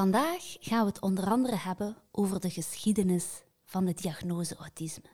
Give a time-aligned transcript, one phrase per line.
[0.00, 5.08] Vandaag gaan we het onder andere hebben over de geschiedenis van de diagnose autisme.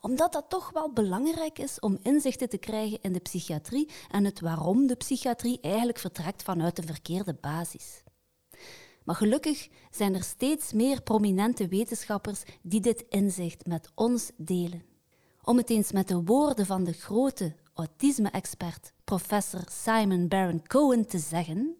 [0.00, 4.40] Omdat dat toch wel belangrijk is om inzichten te krijgen in de psychiatrie en het
[4.40, 8.02] waarom de psychiatrie eigenlijk vertrekt vanuit een verkeerde basis.
[9.04, 14.84] Maar gelukkig zijn er steeds meer prominente wetenschappers die dit inzicht met ons delen.
[15.42, 21.18] Om het eens met de woorden van de grote autisme-expert professor Simon Baron Cohen te
[21.18, 21.76] zeggen: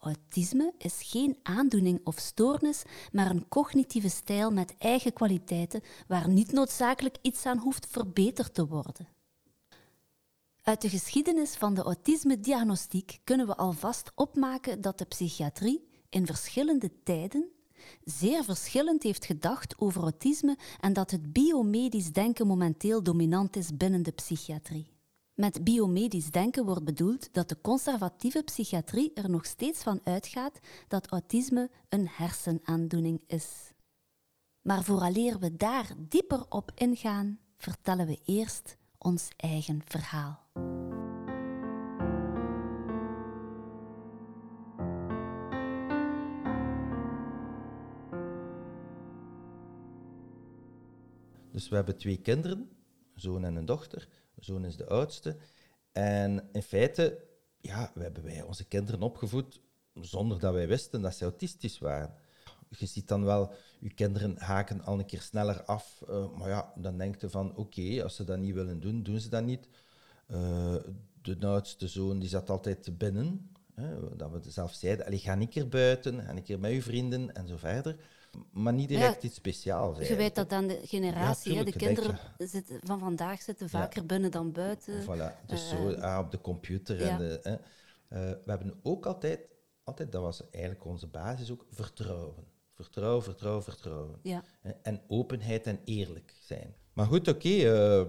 [0.00, 2.82] Autisme is geen aandoening of stoornis,
[3.12, 8.66] maar een cognitieve stijl met eigen kwaliteiten waar niet noodzakelijk iets aan hoeft verbeterd te
[8.66, 9.08] worden.
[10.62, 16.90] Uit de geschiedenis van de autisme-diagnostiek kunnen we alvast opmaken dat de psychiatrie in verschillende
[17.02, 17.48] tijden
[18.04, 24.02] zeer verschillend heeft gedacht over autisme en dat het biomedisch denken momenteel dominant is binnen
[24.02, 24.97] de psychiatrie.
[25.38, 30.58] Met biomedisch denken wordt bedoeld dat de conservatieve psychiatrie er nog steeds van uitgaat
[30.88, 33.72] dat autisme een hersenaandoening is.
[34.62, 40.46] Maar vooraleer we daar dieper op ingaan, vertellen we eerst ons eigen verhaal.
[51.52, 54.08] Dus we hebben twee kinderen, een zoon en een dochter.
[54.40, 55.36] Zoon is de oudste.
[55.92, 57.26] En in feite
[57.60, 59.60] ja, we hebben wij onze kinderen opgevoed
[59.94, 62.14] zonder dat wij wisten dat ze autistisch waren.
[62.68, 66.02] Je ziet dan wel, je kinderen haken al een keer sneller af.
[66.08, 69.20] Uh, maar ja, dan denkt je van, oké, als ze dat niet willen doen, doen
[69.20, 69.68] ze dat niet.
[70.30, 70.74] Uh,
[71.22, 73.50] de oudste zoon die zat altijd binnen.
[73.74, 76.82] Hè, dat we zelf zeiden, allee, ga een keer buiten, ga een keer met je
[76.82, 77.96] vrienden en zo verder
[78.52, 80.08] maar niet direct iets speciaals.
[80.08, 84.30] Je weet dat dan de generatie, ja, de kinderen zitten, van vandaag zitten vaker binnen
[84.30, 85.02] dan buiten.
[85.02, 87.02] Voilà, dus zo uh, ah, op de computer.
[87.02, 87.58] En de, uh,
[88.08, 89.40] we hebben ook altijd,
[89.84, 92.46] altijd, dat was eigenlijk onze basis ook, vertrouwen.
[92.74, 94.18] Vertrouwen, vertrouwen, vertrouwen.
[94.22, 94.44] Ja.
[94.82, 96.74] En openheid en eerlijk zijn.
[96.92, 98.06] Maar goed, oké, okay, uh,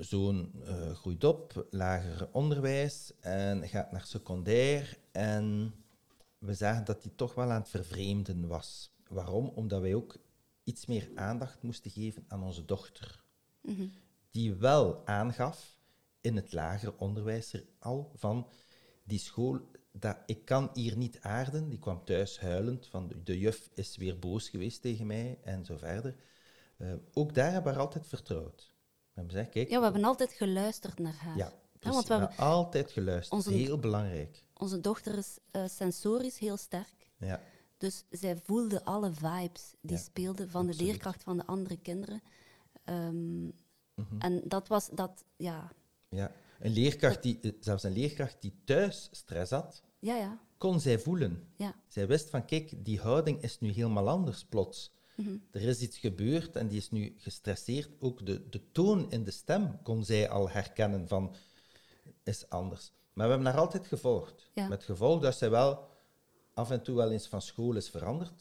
[0.00, 0.62] zo'n
[0.94, 4.98] groeit op, lager onderwijs en gaat naar secundair.
[5.12, 5.74] En
[6.38, 8.93] we zagen dat hij toch wel aan het vervreemden was.
[9.08, 9.48] Waarom?
[9.48, 10.16] Omdat wij ook
[10.64, 13.22] iets meer aandacht moesten geven aan onze dochter.
[13.60, 13.86] Mhm.
[14.30, 15.78] Die wel aangaf
[16.20, 18.48] in het lager onderwijs er al van
[19.04, 19.60] die school,
[19.92, 21.68] dat, ik kan hier niet aarden.
[21.68, 25.76] Die kwam thuis huilend van de juf is weer boos geweest tegen mij en zo
[25.76, 26.16] verder.
[26.78, 28.74] Uh, ook daar hebben we haar altijd vertrouwd.
[29.14, 31.36] We hebben gezegd, kijk, ja, we hebben altijd geluisterd naar haar.
[31.36, 33.32] Ja, dus want we hebben altijd geluisterd.
[33.32, 34.44] Onze, heel belangrijk.
[34.54, 37.10] Onze dochter is uh, sensorisch heel sterk.
[37.18, 37.40] Ja.
[37.76, 42.22] Dus zij voelde alle vibes die speelden van de leerkracht van de andere kinderen.
[42.84, 43.52] Um,
[44.18, 45.72] En dat was dat, ja.
[46.08, 50.38] Ja, een leerkracht die, eh, zelfs een leerkracht die thuis stress had, ja, ja.
[50.58, 51.48] kon zij voelen.
[51.56, 51.74] Ja.
[51.88, 54.92] Zij wist van, kijk, die houding is nu helemaal anders plots.
[55.16, 55.36] Mhm.
[55.50, 57.90] Er is iets gebeurd en die is nu gestresseerd.
[57.98, 61.34] Ook de, de toon in de stem kon zij al herkennen van,
[62.22, 62.92] is anders.
[63.12, 64.50] Maar we hebben haar altijd gevolgd.
[64.68, 65.88] Met gevolg dat zij wel
[66.54, 68.32] af en toe wel eens van school is veranderd.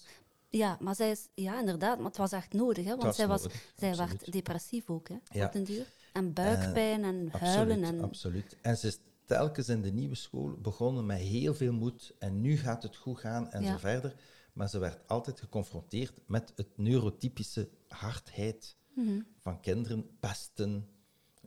[0.49, 3.45] Ja, maar zij is, ja, inderdaad, maar het was echt nodig, hè, want zij, was,
[3.75, 5.45] zij werd depressief ook, hè, ja.
[5.45, 5.85] op den duur.
[6.13, 7.83] En buikpijn en huilen.
[7.83, 8.01] Absoluut, en...
[8.01, 8.57] absoluut.
[8.61, 12.57] En ze is telkens in de nieuwe school begonnen met heel veel moed en nu
[12.57, 14.15] gaat het goed gaan en zo verder.
[14.53, 19.21] Maar ze werd altijd geconfronteerd met het neurotypische hardheid mhm.
[19.39, 20.87] van kinderen, pesten,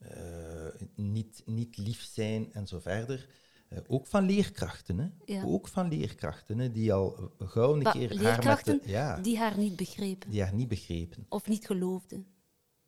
[0.03, 3.29] uh, niet, niet lief zijn en zo verder.
[3.77, 5.45] Eh, ook van leerkrachten, hè?
[5.45, 6.71] Ook van leerkrachten, hè?
[6.71, 10.31] die al gauw een keer leerkrachten haar met ja, die haar niet begrepen.
[10.31, 11.27] Die haar niet begrepen.
[11.29, 12.27] Of niet geloofden.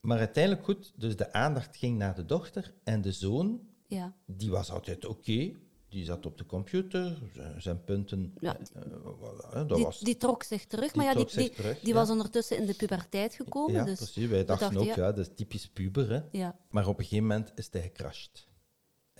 [0.01, 4.15] Maar uiteindelijk goed, dus de aandacht ging naar de dochter en de zoon, ja.
[4.27, 5.53] die was altijd oké.
[5.89, 7.19] Die zat op de computer,
[7.59, 8.35] zijn punten.
[8.41, 11.95] Ja, uh, dat die, was, die, trok zich terug, maar ja, die, die, terug, die
[11.95, 13.73] was ondertussen in de puberteit gekomen.
[13.73, 14.27] Ja, dus precies.
[14.27, 16.11] Wij dachten ook, ja, dat is typisch puber.
[16.11, 16.21] Hè.
[16.39, 16.59] Ja.
[16.71, 18.48] Maar op een gegeven moment is hij gecrashed.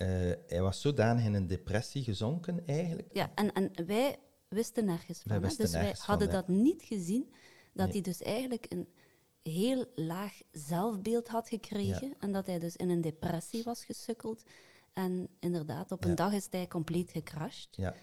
[0.01, 0.07] Uh,
[0.47, 3.09] hij was zodanig in een depressie gezonken eigenlijk.
[3.13, 4.15] Ja, en, en wij
[4.47, 5.41] wisten nergens van.
[5.41, 7.33] Wij dus wij hadden dat niet gezien,
[7.73, 8.87] dat hij dus eigenlijk een
[9.43, 14.43] heel laag zelfbeeld had gekregen en dat hij dus in een depressie was gesukkeld.
[14.93, 17.67] En inderdaad, op een dag is hij compleet gecrashed.
[17.71, 17.95] Ja.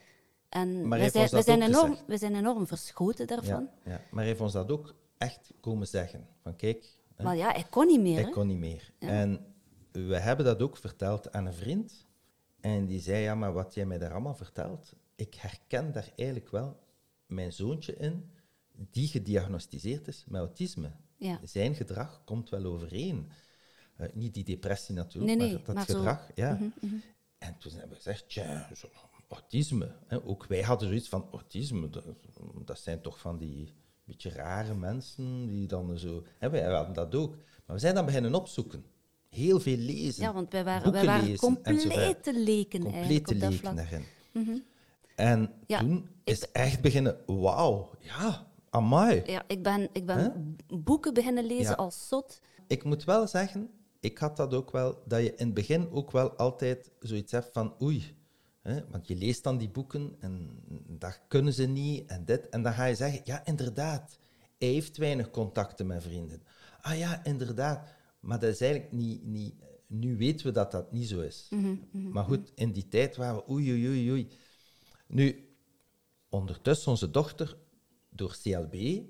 [0.48, 3.70] En we zijn, we, zijn enorm, we zijn enorm verschoten daarvan.
[3.84, 6.28] Ja, ja, Maar hij heeft ons dat ook echt komen zeggen.
[6.43, 6.94] Van kijk...
[7.16, 8.22] Maar ja, hij kon niet meer.
[8.22, 8.93] Hij kon niet meer.
[8.98, 9.56] En
[10.04, 12.06] we hebben dat ook verteld aan een vriend.
[12.60, 16.50] En die zei, ja, maar wat jij mij daar allemaal vertelt, ik herken daar eigenlijk
[16.50, 16.78] wel
[17.26, 18.31] mijn zoontje in,
[18.90, 20.90] die gediagnosticeerd is met autisme.
[21.16, 21.40] Ja.
[21.43, 23.31] Zijn gedrag komt wel overeen.
[24.00, 26.31] Uh, niet die depressie natuurlijk, nee, nee, maar dat gedrag.
[26.34, 26.54] Ja.
[26.54, 26.94] Mhm, mhm.
[27.38, 28.69] En toen hebben we gezegd, tja,
[29.28, 29.93] autisme.
[30.06, 30.25] Hè.
[30.25, 31.90] Ook wij hadden zoiets van autisme.
[31.90, 32.04] Dat,
[32.64, 36.25] dat zijn toch van die beetje rare mensen die dan zo.
[36.38, 37.37] Hè, wij hadden dat ook.
[37.37, 38.84] Maar we zijn dan beginnen opzoeken.
[39.36, 40.22] Heel veel lezen.
[40.22, 43.76] Ja, want wij waren, wij waren complete leken eigenlijk complete op dat leken vlak.
[43.76, 44.04] daarin.
[45.14, 49.22] En Ja, toen is echt beginnen, wauw, ja, amai.
[49.26, 51.72] Ja, ik ben, ik ben boeken beginnen lezen Ja.
[51.72, 52.40] als zot.
[52.66, 56.10] Ik moet wel zeggen, ik had dat ook wel, dat je in het begin ook
[56.10, 58.16] wel altijd zoiets hebt van oei.
[58.62, 58.80] Hè?
[58.90, 60.50] Want je leest dan die boeken en
[60.86, 62.48] dat kunnen ze niet en dit.
[62.48, 64.18] En dan ga je zeggen, ja, inderdaad,
[64.58, 66.42] hij heeft weinig contacten met vrienden.
[66.80, 67.88] Ah ja, inderdaad.
[68.20, 69.24] Maar dat is eigenlijk niet...
[69.24, 69.54] niet
[69.86, 71.48] nu weten we dat dat niet zo is.
[71.92, 74.28] Maar goed, in die tijd waren we oei, oei, oei, oei.
[75.06, 75.48] Nu,
[76.28, 77.56] ondertussen onze dochter,
[78.10, 79.02] door CLB,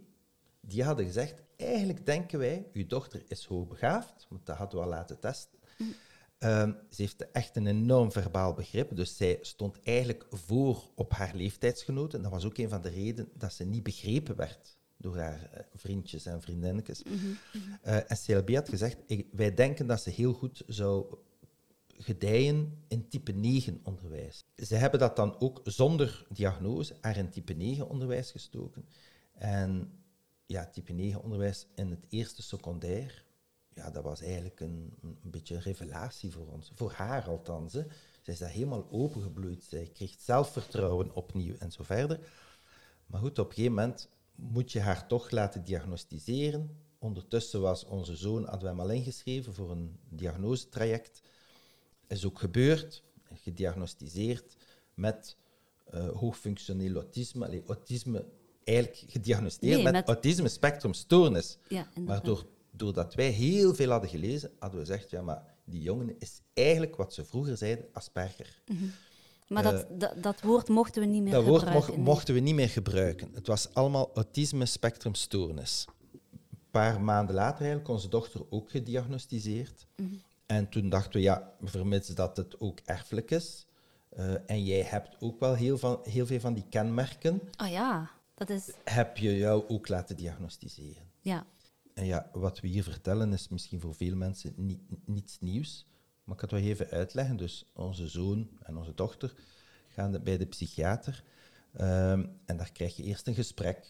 [0.61, 4.91] die hadden gezegd, eigenlijk denken wij, uw dochter is hoogbegaafd, want dat hadden we al
[4.91, 5.59] laten testen.
[6.38, 11.35] Ehm, ze heeft echt een enorm verbaal begrip, dus zij stond eigenlijk voor op haar
[11.35, 12.19] leeftijdsgenoten.
[12.19, 15.51] En dat was ook een van de redenen dat ze niet begrepen werd door haar
[15.53, 17.03] eh, vriendjes en vriendinnetjes.
[17.83, 21.17] Eh, en CLB had gezegd, ik- wij denken dat ze heel goed zou
[21.99, 24.45] gedijen in type 9 onderwijs.
[24.57, 28.85] Ze hebben dat dan ook zonder diagnose haar in type 9 onderwijs gestoken.
[29.33, 29.93] En
[30.47, 33.25] ja, type 9 onderwijs in het eerste secundair,
[33.75, 36.73] ja, dat was eigenlijk een, een beetje een revelatie voor ons.
[36.75, 37.73] Voor haar althans.
[37.73, 37.83] Hè.
[38.23, 39.65] Zij is daar helemaal opengebloeid.
[39.65, 42.19] Zij kreeg zelfvertrouwen opnieuw en zo verder.
[43.07, 46.77] Maar goed, op een gegeven moment moet je haar toch laten diagnosticeren.
[46.99, 51.21] Ondertussen was onze zoon, hadden we hem al ingeschreven voor een diagnosetraject.
[52.09, 53.03] Is ook gebeurd,
[53.33, 54.56] gediagnosticeerd
[54.94, 55.37] met
[55.85, 57.44] eh, hoogfunctioneel autisme.
[57.47, 58.25] Allee, autisme
[58.65, 61.59] eigenlijk gediagnosticeerd Nee, met, met- autisme spectrumstoornis.
[61.69, 65.83] Ja, Maar door, doordat wij heel veel hadden gelezen, hadden we gezegd, ja, maar die
[65.83, 68.62] jongen is eigenlijk wat ze vroeger zeiden, Asperger.
[69.49, 71.95] Maar dat, dat, dat woord mochten we niet meer Dat woord gebruiken.
[71.95, 73.31] mocht- mochten we niet meer gebruiken.
[73.35, 75.87] Het was allemaal autisme spectrumstoornis.
[76.51, 79.87] Een paar maanden later eigenlijk onze dochter ook gediagnosticeerd.
[79.97, 80.09] Mhm.
[80.47, 83.67] En toen dachten we, ja, vermits dat het ook erfelijk is,
[84.09, 88.11] eh, en jij hebt ook wel heel, van, heel veel van die kenmerken, Ah ja,
[88.35, 88.71] dat is...
[88.85, 91.03] heb je jou ook laten diagnosticeren.
[91.21, 91.47] Ja,
[91.95, 95.87] En ja, wat we hier vertellen is misschien voor veel mensen niet, niets nieuws.
[96.26, 97.37] Maar ik ga het wel even uitleggen.
[97.37, 99.34] Dus onze zoon en onze dochter
[99.88, 101.25] gaan bij de psychiater.
[101.73, 103.87] Ehm, en daar krijg je eerst een gesprek.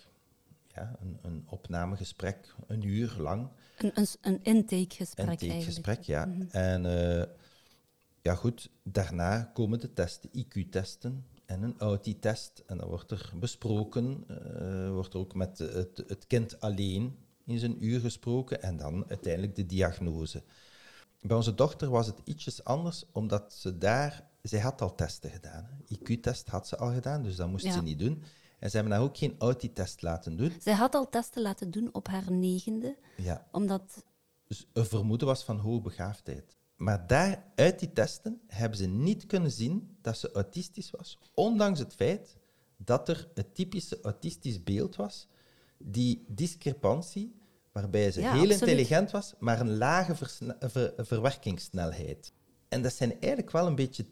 [0.75, 3.49] Ja, een, een opnamegesprek, een uur lang.
[3.77, 6.29] een, een, een intakegesprek teekgesprek, ja.
[6.51, 7.27] En eh,
[8.23, 12.63] ja, goed, daarna komen de testen, IQ-testen en een Audi-test.
[12.67, 17.59] En dan wordt er besproken, eh, wordt er ook met het, het kind alleen in
[17.59, 20.43] zijn uur gesproken en dan uiteindelijk de diagnose.
[21.21, 24.29] Bij onze dochter was het ietsjes anders, omdat ze daar...
[24.43, 25.69] Zij had al testen gedaan.
[25.95, 27.73] IQ-test had ze al gedaan, dus dat moest Ja.
[27.73, 28.23] ze niet doen.
[28.59, 30.53] En ze hebben haar ook geen Audi-test laten doen.
[30.61, 34.05] Zij had al testen laten doen op haar negende, Ja, omdat...
[34.47, 36.57] dus een vermoeden was van hoogbegaafdheid.
[36.77, 41.79] Maar daar, uit die testen, hebben ze niet kunnen zien dat ze autistisch was, ondanks
[41.79, 42.37] het feit
[42.77, 45.29] dat er een typische autistisch beeld was,
[45.79, 47.35] die discrepantie,
[47.81, 48.61] waarbij ze Ja, heel absoluut.
[48.61, 50.15] intelligent was, maar een lage
[50.59, 52.33] ver- verwerkingssnelheid.
[52.69, 54.07] En dat zijn eigenlijk wel een beetje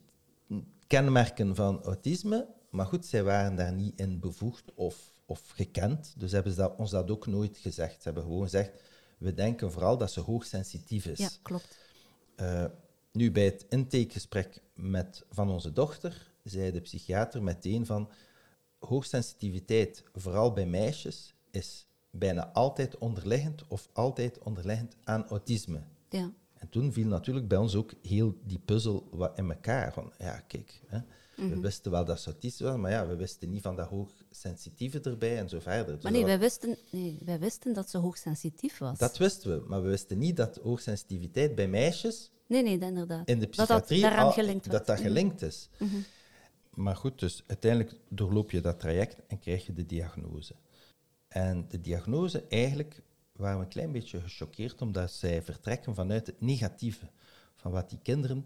[0.86, 6.32] kenmerken van autisme, maar goed, zij waren daar niet in bevoegd of, of gekend, dus
[6.32, 7.94] hebben ze dat, ons dat ook nooit gezegd.
[7.94, 8.82] Ze hebben gewoon gezegd,
[9.18, 11.18] we denken vooral dat ze hoogsensitief is.
[11.18, 11.78] Ja, klopt.
[12.36, 12.64] Eh,
[13.12, 18.10] nu, bij het intakegesprek met, van onze dochter, zei de psychiater meteen van
[18.78, 21.86] hoogsensitiviteit, vooral bij meisjes, is
[22.18, 25.80] bijna altijd onderliggend of altijd onderliggend aan autisme.
[26.08, 26.32] Ja.
[26.54, 29.92] En toen viel natuurlijk bij ons ook heel die puzzel wat in elkaar.
[29.92, 30.98] Van, ja, kijk, hè,
[31.36, 31.48] Mhm.
[31.48, 35.00] we wisten wel dat ze autistisch was, maar ja, we wisten niet van dat hoogsensitieve
[35.00, 35.94] erbij en zo verder.
[35.94, 38.98] Dus Maar nee dat wij, wisten, nee, wij wisten dat ze hoogsensitief was.
[38.98, 43.28] dat wisten we, maar we wisten niet dat hoogsensitiviteit bij meisjes Nee, nee, dat inderdaad.
[43.28, 45.68] in de dat dat psychiatrie daaraan al- gelinkt dat, dat gelinkt is.
[46.70, 50.54] Maar goed, dus uiteindelijk doorloop je dat traject en krijg je de diagnose.
[51.34, 56.40] En de diagnose, eigenlijk waren we een klein beetje gechoqueerd, omdat zij vertrekken vanuit het
[56.40, 57.06] negatieve.
[57.56, 58.44] Van wat die kinderen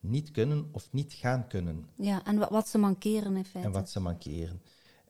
[0.00, 3.68] niet kunnen of niet gaan kunnen Ja, en wa- wat ze mankeren in feite.
[3.68, 4.62] en wat ze mankeren.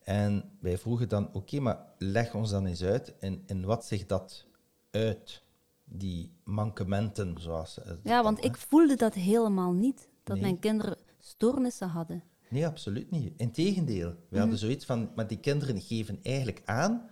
[0.02, 4.06] En wij vroegen dan, oké, maar leg ons dan eens uit in, in wat zich
[4.06, 4.45] dat
[4.90, 5.42] uit,
[5.85, 10.45] die mankementen, zoals Ja, want ik voelde dat helemaal niet, dat Nee.
[10.45, 12.23] mijn kinderen stoornissen hadden.
[12.49, 13.33] Nee, absoluut niet.
[13.37, 14.14] Integendeel.
[14.28, 17.09] We hadden zoiets van, maar die kinderen geven eigenlijk aan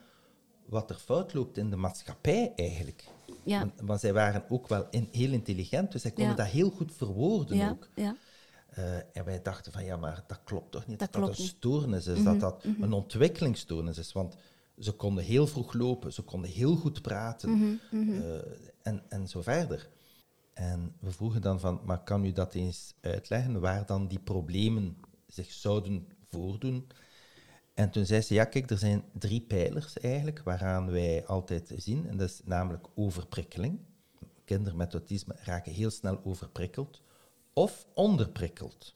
[0.67, 3.05] wat er fout loopt in de maatschappij eigenlijk.
[3.45, 3.59] Ja.
[3.59, 6.43] Want, want zij waren ook wel in- heel intelligent, dus zij konden Ja.
[6.43, 7.89] dat heel goed verwoorden Ja, ook.
[7.95, 8.17] ja.
[8.71, 10.99] Eh, en wij dachten van, ja, maar dat klopt toch niet?
[10.99, 14.13] Dat Dat een stoornis is, dat dat een ontwikkelingsstoornis is.
[14.13, 14.37] Want
[14.79, 17.99] ze konden heel vroeg lopen, ze konden heel goed praten eh,
[18.83, 19.89] en, en zo verder.
[20.55, 24.97] En we vroegen dan van, maar kan u dat eens uitleggen, waar dan die problemen
[25.27, 26.87] zich zouden voordoen?
[27.75, 32.09] En toen zei ze, ja kijk, er zijn drie pijlers eigenlijk waaraan wij altijd zien.
[32.09, 33.79] En dat is namelijk overprikkeling.
[34.45, 37.03] Kinderen met autisme raken heel snel overprikkeld
[37.53, 38.95] of onderprikkeld.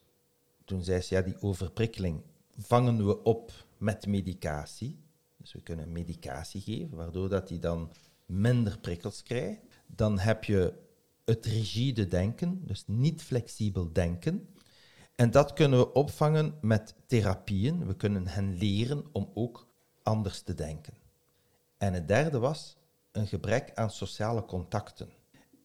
[0.64, 2.22] Toen zei ze, ja, die overprikkeling
[2.56, 4.98] vangen we op met medicatie.
[5.36, 7.92] Dus we kunnen medicatie geven, waardoor dat die dan
[8.26, 9.60] minder prikkels krijgt.
[9.86, 10.72] Dan heb je
[11.24, 14.48] het rigide denken, dus niet flexibel denken.
[15.18, 17.86] En dat kunnen we opvangen met therapieën.
[17.86, 19.68] We kunnen hen leren om ook
[20.02, 20.94] anders te denken.
[21.78, 22.76] En het derde was
[23.12, 25.08] een gebrek aan sociale contacten.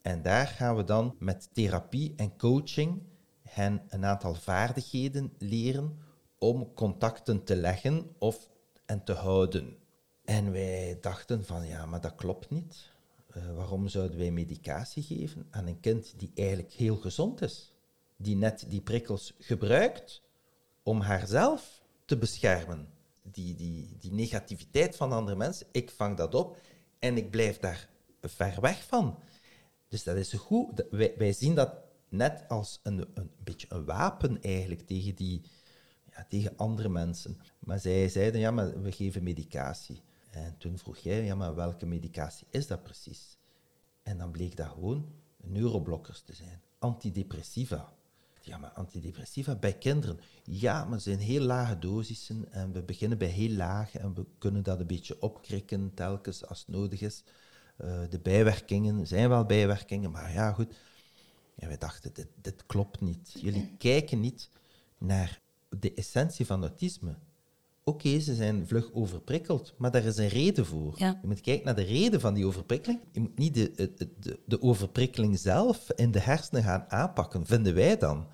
[0.01, 3.03] En daar gaan we dan met therapie en coaching
[3.41, 6.00] hen een aantal vaardigheden leren
[6.38, 8.50] om contacten te leggen of
[8.86, 9.77] en te houden.
[10.25, 12.91] En wij dachten van ja, maar dat klopt niet.
[13.27, 17.73] Eh, waarom zouden wij medicatie geven aan een kind die eigenlijk heel gezond is?
[18.17, 20.22] Die net die prikkels gebruikt
[20.84, 22.88] om haarzelf te beschermen.
[23.22, 26.58] Die, die, die negativiteit van andere mensen, ik vang dat op
[27.00, 27.89] en ik blijf daar
[28.22, 29.20] ver weg van.
[29.88, 30.86] Dus dat is goed.
[30.89, 31.74] Wij, wij zien dat
[32.10, 35.41] net als een, een beetje een wapen eigenlijk tegen, die,
[36.12, 37.39] ja, tegen andere mensen.
[37.60, 40.01] Maar zij zeiden, ja, maar we geven medicatie.
[40.32, 43.38] En toen vroeg jij, ja, maar welke medicatie is dat precies?
[44.03, 47.93] En dan bleek dat gewoon neuroblokkers te zijn, antidepressiva.
[48.45, 50.19] Ja, maar antidepressiva bij kinderen.
[50.43, 54.25] Ja, maar het zijn heel lage dosissen en we beginnen bij heel laag en we
[54.38, 57.23] kunnen dat een beetje opkrikken telkens als het nodig is.
[57.77, 60.75] Eh, de bijwerkingen zijn wel bijwerkingen, maar ja, goed.
[61.55, 63.33] En wij dachten, dit, dit klopt niet.
[63.41, 64.50] Jullie kijken niet
[64.97, 67.15] naar de essentie van autisme.
[67.85, 70.93] Oké, ze zijn vlug overprikkeld, maar daar is een reden voor.
[70.95, 71.19] Ja.
[71.21, 72.99] Je moet kijken naar de reden van die overprikkeling.
[73.11, 77.97] Je moet niet de, de, de, overprikkeling zelf in de hersenen gaan aanpakken, vinden wij
[77.97, 78.27] dan.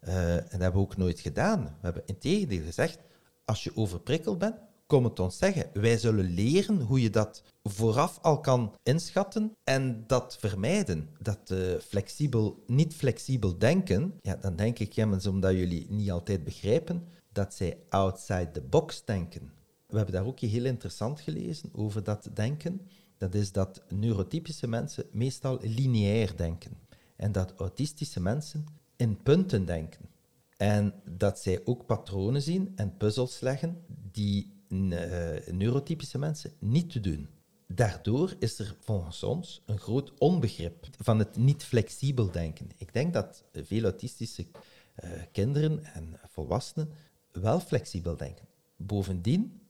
[0.00, 1.64] Eh, en dat hebben we ook nooit gedaan.
[1.64, 2.98] We hebben integendeel gezegd,
[3.44, 5.70] als je overprikkeld bent, kom het ons zeggen.
[5.72, 11.08] Wij zullen leren hoe je dat vooraf al kan inschatten en dat vermijden.
[11.18, 11.58] Dat eh,
[11.88, 17.06] flexibel, niet flexibel denken, ja, dan denk ik, ja, maar omdat jullie niet altijd begrijpen
[17.32, 19.52] dat zij outside the box denken.
[19.86, 22.80] We hebben daar ook heel interessant gelezen over dat denken.
[23.16, 26.78] Dat is dat neurotypische mensen meestal lineair denken.
[27.16, 28.64] En dat autistische mensen
[28.96, 30.08] in punten denken.
[30.56, 37.00] En dat zij ook patronen zien en puzzels leggen die eh, neurotypische mensen niet te
[37.00, 37.28] doen.
[37.66, 42.68] Daardoor is er volgens ons een groot onbegrip van het niet flexibel denken.
[42.76, 44.46] Ik denk dat veel autistische
[44.94, 46.90] eh, kinderen en volwassenen
[47.32, 48.46] wel flexibel denken.
[48.76, 49.60] Bovendien,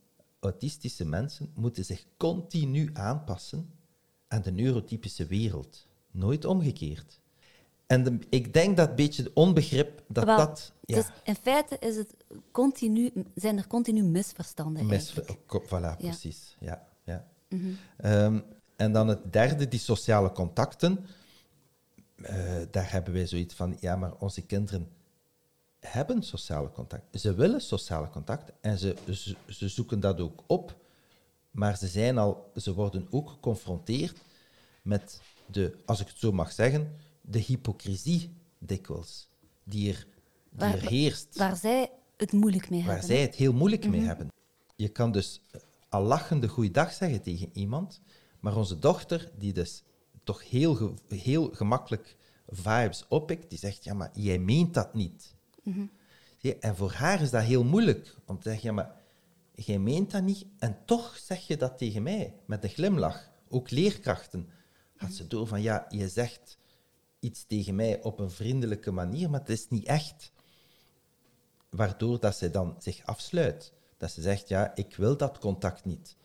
[0.41, 3.71] autistische mensen moeten zich continu aanpassen
[4.29, 5.87] aan de neurotypische wereld.
[6.11, 7.21] Nooit omgekeerd.
[7.87, 10.73] En de- ik denk dat beetje het onbegrip dat dat...
[10.85, 12.15] Ja, Dus in feite is het
[12.51, 14.87] continu, zijn er continu misverstanden.
[14.87, 15.15] mis,
[15.49, 16.57] oh, voilà, precies.
[16.61, 17.29] Ja, ja.
[17.97, 18.41] Ehm,
[18.77, 21.07] en dan het derde, die sociale contacten.
[22.23, 24.89] Eh, daar hebben wij zoiets van, ja, maar onze kinderen
[25.87, 27.21] hebben sociale contact.
[27.21, 30.77] Ze willen sociale contact en ze, ze, ze zoeken dat ook op.
[31.51, 34.19] Maar ze, zijn al, ze worden ook geconfronteerd
[34.83, 39.29] met de, als ik het zo mag zeggen, de hypocrisie dikwijls,
[39.65, 40.07] die er,
[40.51, 43.07] die Waar- er heerst Waar zij het moeilijk mee waar hebben.
[43.09, 44.29] zij het heel moeilijk mee hebben.
[44.77, 45.43] Je kan dus
[45.89, 48.01] al lachende goeiedag zeggen tegen iemand,
[48.41, 49.83] maar onze dochter, die dus
[50.25, 52.17] toch heel, heel gemakkelijk
[52.49, 55.35] vibes oppikt, die zegt, ja, maar jij meent dat niet.
[55.65, 55.91] Zie
[56.39, 56.59] je?
[56.59, 58.95] En voor haar is dat heel moeilijk, om te zeggen, ja, maar
[59.55, 63.31] jij meent dat niet, en toch zeg je dat tegen mij, met een glimlach.
[63.49, 64.49] Ook leerkrachten
[64.97, 66.59] had ze door van, ja, je zegt
[67.21, 70.33] iets tegen mij op een vriendelijke manier, maar het is niet echt
[71.71, 73.73] waardoor dat ze dan zich afsluit.
[73.97, 76.17] Dat ze zegt, ja, ik wil dat contact niet.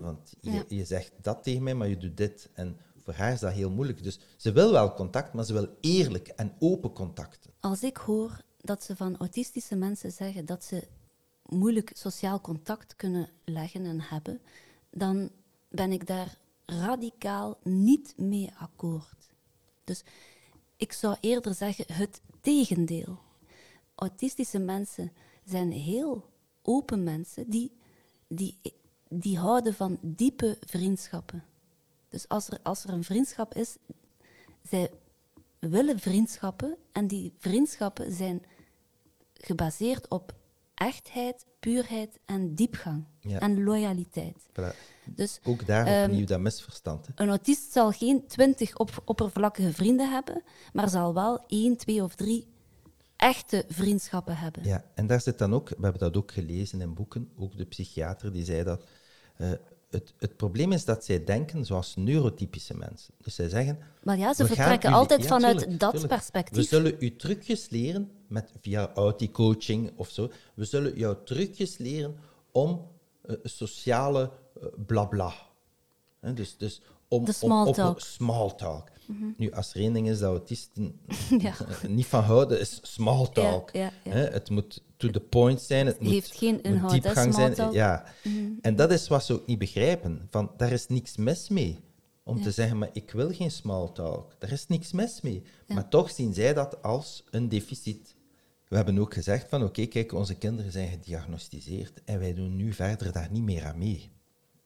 [0.00, 0.64] Want je, Ja.
[0.68, 2.48] je zegt dat tegen mij, maar je doet dit.
[2.52, 2.76] En
[3.14, 4.02] voor haar is dat heel moeilijk.
[4.02, 7.50] Dus ze wil wel contact, maar ze wil eerlijk en open contacten.
[7.60, 10.88] Als ik hoor dat ze van autistische mensen zeggen dat ze
[11.46, 14.40] moeilijk sociaal contact kunnen leggen en hebben,
[14.90, 15.30] dan
[15.68, 16.36] ben ik daar
[16.66, 19.28] radicaal niet mee akkoord.
[19.84, 20.04] Dus
[20.76, 23.18] ik zou eerder zeggen het tegendeel.
[23.94, 25.12] Autistische mensen
[25.44, 26.28] zijn heel
[26.62, 27.72] open mensen die,
[28.28, 28.58] die,
[29.08, 31.44] die houden van diepe vriendschappen.
[32.10, 33.76] Dus als er, als er een vriendschap is,
[34.68, 34.90] zij
[35.58, 38.42] willen vriendschappen en die vriendschappen zijn
[39.34, 40.34] gebaseerd op
[40.74, 43.38] echtheid, puurheid en diepgang Ja.
[43.38, 44.36] en loyaliteit.
[44.52, 44.76] Voilà.
[45.04, 47.06] Dus Ook daar opnieuw dat misverstand.
[47.06, 47.12] Hè.
[47.16, 52.14] een autist zal geen twintig op, oppervlakkige vrienden hebben, maar zal wel één, twee of
[52.14, 52.46] drie
[53.16, 54.64] echte vriendschappen hebben.
[54.64, 57.64] Ja, en daar zit dan ook, we hebben dat ook gelezen in boeken, ook de
[57.64, 58.84] psychiater die zei dat.
[59.36, 59.50] eh,
[59.90, 63.14] het, het probleem is dat zij denken zoals neurotypische mensen.
[63.22, 63.78] Dus zij zeggen.
[64.02, 66.12] Maar ja, ze vertrekken altijd ja, vanuit tuurlijk, dat tuurlijk.
[66.12, 66.56] perspectief.
[66.56, 70.30] We zullen u trucjes leren met, via Audi-coaching of zo.
[70.54, 72.16] We zullen jou trucjes leren
[72.52, 72.86] om
[73.22, 74.30] eh, sociale
[74.60, 75.32] eh, blabla.
[76.20, 78.00] Hè, dus, dus om, De om- small op- talk.
[78.00, 78.88] small talk.
[79.36, 81.00] Nu, als er één ding is dat autisten
[81.38, 81.54] Ja.
[81.88, 83.70] niet van houden, is small talk.
[83.72, 84.10] ja, ja.
[84.10, 87.54] Het moet to the point zijn, het moet, heeft geen inhoud, diepgang zijn.
[87.54, 87.66] talk.
[87.68, 87.76] Mhm.
[87.76, 88.04] Ja.
[88.60, 90.26] En dat is wat ze ook niet begrijpen.
[90.30, 91.78] Van, daar is niks mis mee.
[92.24, 92.42] Om Ja.
[92.42, 94.32] te zeggen, maar ik wil geen small talk.
[94.38, 95.42] Daar is niks mis mee.
[95.68, 98.14] Maar toch zien zij dat als een deficit.
[98.68, 102.72] We hebben ook gezegd van, oké, kijk, onze kinderen zijn gediagnosticeerd en wij doen nu
[102.72, 104.10] verder daar niet meer aan mee.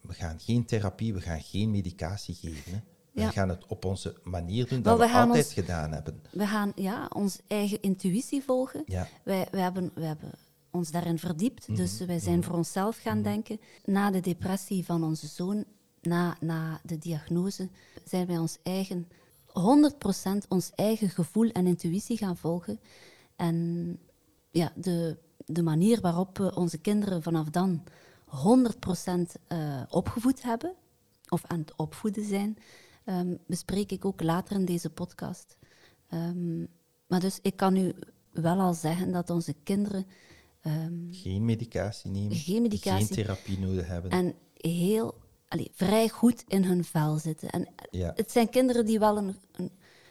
[0.01, 2.73] We gaan geen therapie, we gaan geen medicatie geven.
[2.73, 2.79] Hè.
[3.15, 3.31] We Ja.
[3.31, 6.23] gaan het op onze manier doen dat we we altijd ons- gedaan hebben.
[6.31, 8.83] We gaan ja, onze eigen intuïtie volgen.
[8.87, 9.09] Ja.
[9.25, 10.31] Wij, wij, hebben, wij hebben
[10.71, 11.77] ons daarin verdiept, Mhm.
[11.77, 13.61] dus wij zijn voor onszelf gaan denken.
[13.85, 15.65] Na de depressie van onze zoon,
[16.03, 17.69] na, na de diagnose,
[18.05, 19.09] zijn wij ons eigen,
[19.47, 22.81] 100% ons eigen gevoel en intuïtie gaan volgen.
[23.37, 23.99] En
[24.51, 25.17] ja, de,
[25.47, 27.83] de manier waarop we onze kinderen vanaf dan
[28.27, 30.75] 100% eh, opgevoed hebben,
[31.29, 32.57] of aan het opvoeden zijn,
[33.05, 35.57] ehm, bespreek ik ook later in deze podcast.
[36.09, 36.59] Ehm,
[37.07, 37.95] maar dus ik kan u
[38.33, 40.07] wel al zeggen dat onze kinderen
[40.61, 43.07] ehm, Geen medicatie nemen, Geen medicatie.
[43.07, 44.11] geen therapie nodig hebben.
[44.11, 45.15] en heel,
[45.49, 47.51] allee, vrij goed in hun vel zitten.
[47.51, 48.13] En Ja.
[48.15, 49.71] het zijn kinderen die wel een, een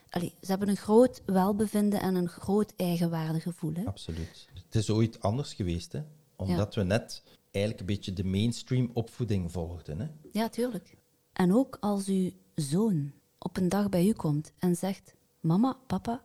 [0.09, 3.73] allee, ze hebben een groot welbevinden en een groot eigenwaardegevoel.
[3.73, 3.85] Hè?
[3.85, 4.47] Absoluut.
[4.65, 6.01] Het is ooit anders geweest, hè?
[6.35, 9.99] omdat we net eigenlijk een beetje de mainstream opvoeding volgden.
[9.99, 10.07] Hè?
[10.31, 10.97] Ja, tuurlijk.
[11.33, 16.23] En ook als uw zoon op een dag bij u komt en zegt: Mama, papa,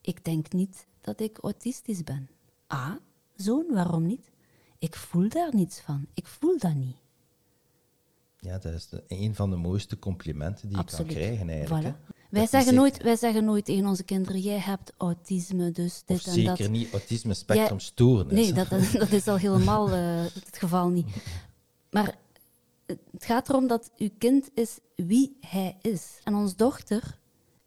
[0.00, 2.28] ik denk niet dat ik autistisch ben.
[2.66, 2.92] Ah,
[3.36, 4.30] zoon, waarom niet?
[4.78, 6.06] Ik voel daar niets van.
[6.14, 6.96] Ik voel dat niet.
[8.38, 11.12] Ja, dat is de, een van de mooiste complimenten die Absoluut.
[11.12, 11.96] je kan krijgen eigenlijk.
[11.96, 12.14] Voilà.
[12.30, 16.26] Wij zeggen, nooit, wij zeggen nooit tegen onze kinderen: Jij hebt autisme, dus dit Of
[16.26, 16.70] en zeker dat.
[16.70, 18.32] niet autisme spectrum stoornis.
[18.32, 21.06] Nee, dat, dat, dat is al helemaal eh, het geval niet.
[21.90, 22.18] Maar
[22.86, 26.20] het gaat erom dat uw kind is wie hij is.
[26.24, 27.18] En onze dochter,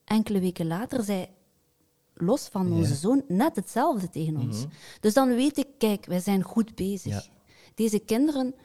[0.03, 1.27] enkele weken later, zei
[2.13, 4.65] los van onze zoon net hetzelfde tegen ons.
[4.99, 7.11] Dus dan weet ik, kijk, wij zijn goed bezig.
[7.11, 7.23] Ja.
[7.75, 8.55] Deze kinderen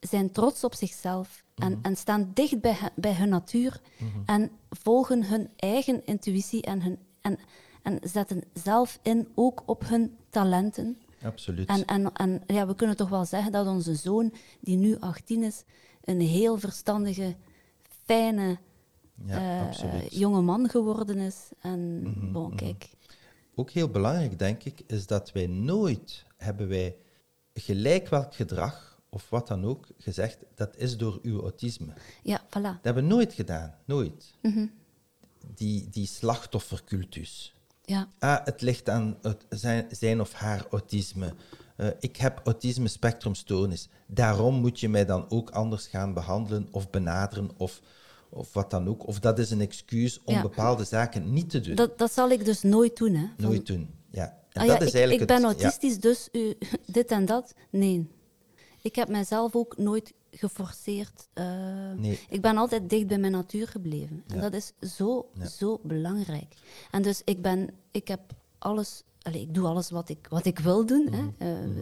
[0.00, 3.80] zijn trots op zichzelf en, en staan dicht bij, bij hun natuur
[4.26, 7.38] en volgen hun eigen intuïtie en, hun, en,
[7.82, 10.98] en zetten zelf in ook op hun talenten.
[11.26, 11.68] Absoluut.
[11.68, 15.42] En, en, en ja, we kunnen toch wel zeggen dat onze zoon, die nu 18
[15.42, 15.62] is,
[16.04, 17.36] een heel verstandige,
[18.04, 18.58] fijne
[19.24, 21.36] ja, eh, jonge man geworden is.
[21.60, 22.90] En Mhm, bon, kijk,
[23.54, 26.96] Ook heel belangrijk, denk ik, is dat wij nooit hebben wij
[27.54, 31.92] gelijk welk gedrag of wat dan ook gezegd, dat is door uw autisme.
[32.22, 32.48] ja, voilà.
[32.62, 34.34] Dat hebben we nooit gedaan, nooit.
[34.42, 34.66] Mhm.
[35.54, 37.54] Die, die slachtoffercultus.
[37.86, 41.34] Ja, Ah, het ligt aan het zijn, zijn of haar autisme.
[41.76, 43.88] Eh, ik heb autisme spectrumstoornis.
[44.06, 47.80] Daarom moet je mij dan ook anders gaan behandelen of benaderen of,
[48.30, 49.06] of wat dan ook.
[49.06, 50.42] Of dat is een excuus om Ja.
[50.42, 51.74] bepaalde zaken niet te doen.
[51.74, 53.14] dat, dat zal ik dus nooit doen.
[53.14, 53.26] Hè.
[53.36, 53.90] Van, Nooit doen.
[54.10, 54.38] Ja.
[54.52, 55.62] En ah dat ja, is ik, eigenlijk ik ben het- ja.
[55.64, 57.54] autistisch, dus u, dit en dat.
[57.70, 58.08] Nee.
[58.82, 61.28] Ik heb mijzelf ook nooit geforceerd.
[61.32, 62.20] eh, Nee.
[62.28, 64.24] Ik ben altijd dicht bij mijn natuur gebleven.
[64.26, 64.40] En Ja.
[64.40, 66.54] dat is zo, zo belangrijk.
[66.90, 68.20] En dus ik ben, ik heb
[68.58, 71.04] alles, allez, ik doe alles wat ik, wat ik wil doen.
[71.04, 71.14] Mhm.
[71.38, 71.52] Hè.
[71.62, 71.76] Eh,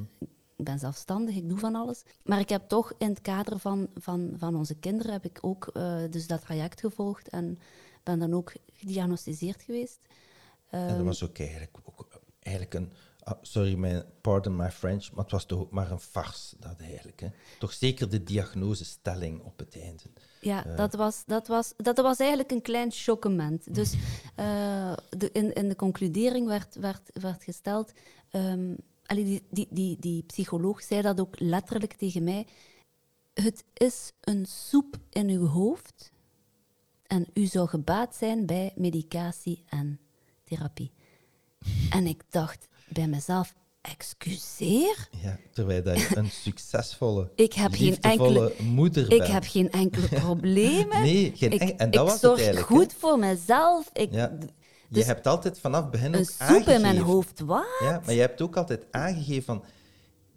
[0.56, 2.02] Ik ben zelfstandig, ik doe van alles.
[2.24, 5.66] Maar ik heb toch in het kader van, van, van onze kinderen heb ik ook
[5.72, 7.58] eh, dus dat traject gevolgd en
[8.02, 9.98] ben dan ook gediagnosticeerd geweest.
[10.68, 12.08] En Ehm, dat was ook eigenlijk, ook
[12.40, 12.92] eigenlijk een...
[13.24, 16.80] ah, sorry, mijn, pardon my French, maar het was toch ook maar een farce, dat
[16.80, 17.20] eigenlijk.
[17.20, 17.28] Hè.
[17.58, 20.02] Toch zeker de diagnosestelling op het einde.
[20.40, 23.74] Ja, dat, was, dat, was, dat was eigenlijk een klein choquement.
[23.74, 23.94] Dus
[24.34, 27.92] eh, de, in, in de concludering werd, werd, werd gesteld...
[29.06, 32.46] allee, die, die, die, die psycholoog zei dat ook letterlijk tegen mij.
[33.34, 36.12] Het is een soep in uw hoofd
[37.06, 40.00] en u zou gebaat zijn bij medicatie en
[40.44, 40.92] therapie.
[41.90, 45.08] En ik dacht bij mezelf, excuseer?
[45.22, 50.08] Ja, terwijl dat je een succesvolle, Ik heb geen enkele- moeder Ik heb geen enkele
[50.24, 51.02] problemen.
[51.02, 53.90] Nee, geen ik, en dat ik was het zorg eigenlijk, goed voor mezelf.
[53.92, 54.36] Ik, Ja.
[54.40, 54.46] je
[54.88, 57.66] Dus hebt altijd vanaf begin Een ook soep in mijn hoofd, wat?
[57.80, 59.64] Ja, maar je hebt ook altijd aangegeven van...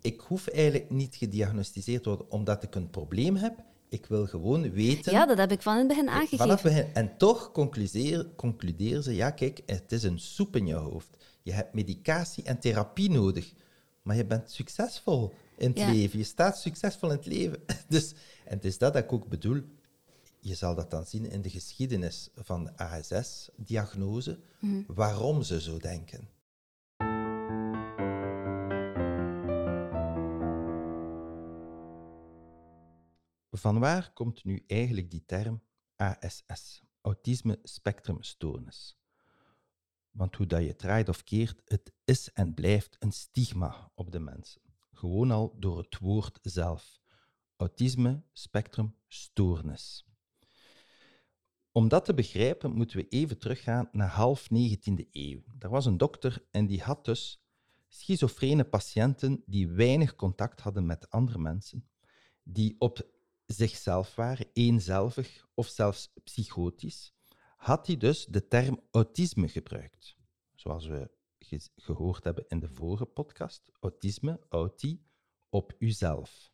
[0.01, 3.53] Ik hoef eigenlijk niet gediagnosticeerd te worden omdat ik een probleem heb.
[3.89, 5.11] Ik wil gewoon weten...
[5.11, 6.59] Ja, dat heb ik van het begin Vanaf aangegeven.
[6.63, 6.93] begin.
[6.93, 11.17] En toch concludeer- concluderen ze, ja kijk, het is een soep in je hoofd.
[11.47, 13.53] Je hebt medicatie en therapie nodig.
[14.01, 15.91] Maar je bent succesvol in het Ja.
[15.91, 16.17] leven.
[16.19, 17.59] Je staat succesvol in het leven.
[17.87, 18.11] Dus,
[18.45, 19.61] en het is dat dat ik ook bedoel.
[20.39, 24.81] Je zal dat dan zien in de geschiedenis van de ASS-diagnose, Mhm.
[24.87, 26.27] waarom ze zo denken.
[33.51, 35.61] Vanwaar komt nu eigenlijk die term
[35.95, 38.97] ASS, Autisme Spectrum Stoornis?
[40.17, 44.19] Want hoe dat je draait of keert, het is en blijft een stigma op de
[44.19, 44.61] mensen.
[44.93, 46.99] Gewoon al door het woord zelf.
[47.55, 50.05] Autisme Spectrum Stoornis.
[51.71, 55.43] Om dat te begrijpen moeten we even teruggaan naar half 19e eeuw.
[55.59, 57.41] Er was een dokter en die had dus
[57.87, 61.87] schizofrene patiënten die weinig contact hadden met andere mensen,
[62.43, 63.07] die op
[63.45, 67.13] zichzelf waren, eenzelvig of zelfs psychotisch,
[67.57, 70.15] had hij dus de term autisme gebruikt.
[70.53, 75.05] Zoals we ge- gehoord hebben in de vorige podcast, autisme, auti,
[75.49, 76.51] op uzelf.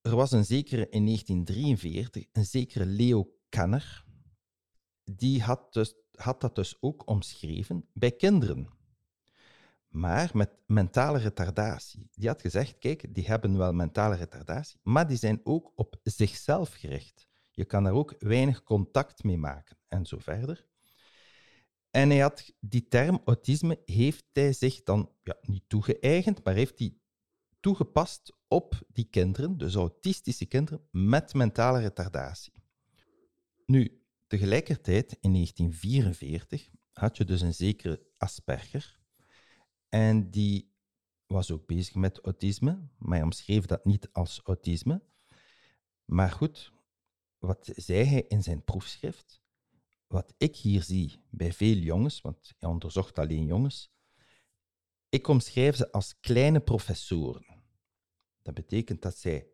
[0.00, 4.04] Er was een zekere in 1943, een zekere Leo Kanner,
[5.04, 8.68] die had, dus, had dat dus ook omschreven bij kinderen.
[9.88, 12.08] Maar met mentale retardatie.
[12.12, 16.72] Die had gezegd, kijk, die hebben wel mentale retardatie, maar die zijn ook op zichzelf
[16.72, 17.28] gericht.
[17.54, 20.66] Je kan daar ook weinig contact mee maken en zo verder.
[21.90, 26.78] En hij had die term autisme, heeft hij zich dan ja, niet toegeëigend, maar heeft
[26.78, 26.96] hij
[27.60, 32.52] toegepast op die kinderen, dus autistische kinderen met mentale retardatie.
[33.66, 39.00] Nu, tegelijkertijd, in 1944, had je dus een zekere Asperger.
[39.88, 40.72] En die
[41.26, 45.02] was ook bezig met autisme, maar hij omschreef dat niet als autisme.
[46.04, 46.72] Maar goed,
[47.44, 49.42] wat zei hij in zijn proefschrift?
[50.06, 53.92] Wat ik hier zie bij veel jongens, want hij onderzocht alleen jongens,
[55.08, 57.62] ik omschrijf ze als kleine professoren.
[58.42, 59.48] Dat betekent dat zij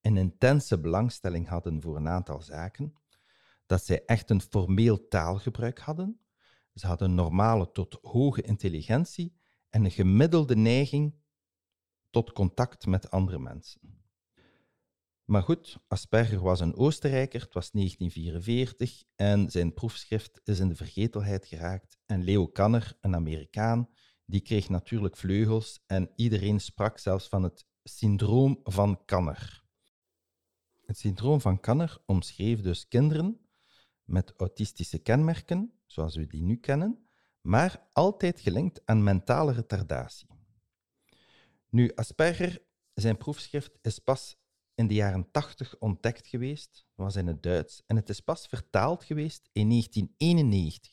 [0.00, 2.94] een intense belangstelling hadden voor een aantal zaken,
[3.66, 6.20] dat zij echt een formeel taalgebruik hadden,
[6.74, 9.36] ze hadden normale tot hoge intelligentie
[9.70, 11.14] en een gemiddelde neiging
[12.10, 13.97] tot contact met andere mensen.
[15.28, 20.74] Maar goed, Asperger was een Oostenrijker, het was 1944 en zijn proefschrift is in de
[20.74, 21.98] vergetelheid geraakt.
[22.06, 23.88] En Leo Kanner, een Amerikaan,
[24.24, 29.64] die kreeg natuurlijk vleugels en iedereen sprak zelfs van het syndroom van Kanner.
[30.84, 33.40] Het syndroom van Kanner omschreef dus kinderen
[34.04, 37.08] met autistische kenmerken, zoals we die nu kennen,
[37.40, 40.28] maar altijd gelinkt aan mentale retardatie.
[41.70, 42.62] Nu, Asperger,
[42.94, 44.37] zijn proefschrift is pas
[44.78, 49.04] in de jaren 80 ontdekt geweest, was in het Duits, en het is pas vertaald
[49.04, 50.92] geweest in 1991.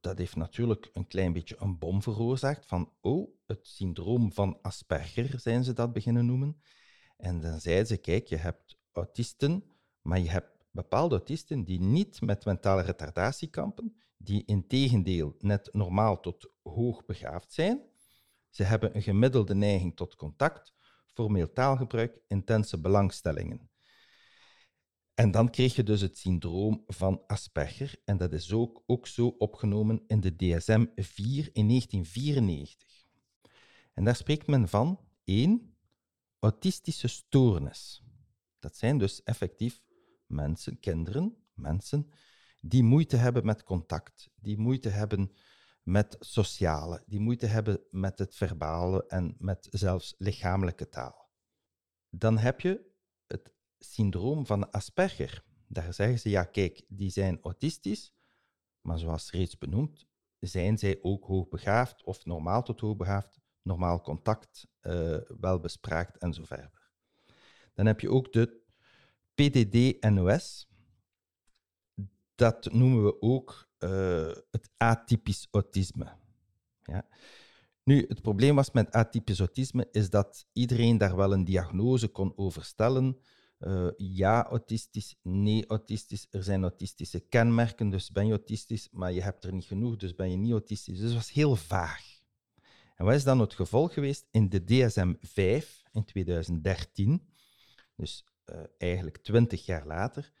[0.00, 5.40] Dat heeft natuurlijk een klein beetje een bom veroorzaakt van, oh, het syndroom van Asperger
[5.40, 6.62] zijn ze dat beginnen noemen.
[7.16, 9.64] En dan zeiden ze, kijk, je hebt autisten,
[10.00, 15.68] maar je hebt bepaalde autisten die niet met mentale retardatie kampen, die in tegendeel net
[15.72, 17.82] normaal tot hoog begaafd zijn.
[18.50, 20.72] Ze hebben een gemiddelde neiging tot contact,
[21.12, 23.70] formeel taalgebruik, intense belangstellingen.
[25.14, 29.26] En dan kreeg je dus het syndroom van Asperger, en dat is ook, ook zo
[29.26, 33.06] opgenomen in de DSM-4 in 1994.
[33.94, 35.76] En daar spreekt men van één,
[36.38, 38.02] autistische stoornis.
[38.58, 39.82] Dat zijn dus effectief
[40.26, 42.10] mensen, kinderen, mensen,
[42.60, 45.32] die moeite hebben met contact, die moeite hebben
[45.82, 51.30] met sociale, die moeite hebben met het verbale en met zelfs lichamelijke taal.
[52.10, 52.90] Dan heb je
[53.26, 55.44] het syndroom van Asperger.
[55.66, 58.14] Daar zeggen ze, ja kijk, die zijn autistisch,
[58.80, 60.06] maar zoals reeds benoemd,
[60.38, 66.44] zijn zij ook hoogbegaafd of normaal tot hoogbegaafd, normaal contact, uh, wel bespraakt en zo
[66.44, 66.90] verder.
[67.74, 68.60] Dan heb je ook de
[69.34, 70.70] PDD-NOS.
[72.34, 76.16] Dat noemen we ook uh, het atypisch autisme.
[76.82, 77.08] Ja.
[77.84, 82.32] Nu, het probleem was met atypisch autisme is dat iedereen daar wel een diagnose kon
[82.36, 83.18] over stellen.
[83.58, 86.26] Uh, ja, autistisch, nee, autistisch.
[86.30, 90.14] Er zijn autistische kenmerken, dus ben je autistisch, maar je hebt er niet genoeg, dus
[90.14, 90.98] ben je niet autistisch.
[90.98, 92.20] Dus het was heel vaag.
[92.96, 94.26] En wat is dan het gevolg geweest?
[94.30, 97.28] In de DSM-5 in 2013,
[97.96, 100.32] dus uh, eigenlijk twintig jaar later,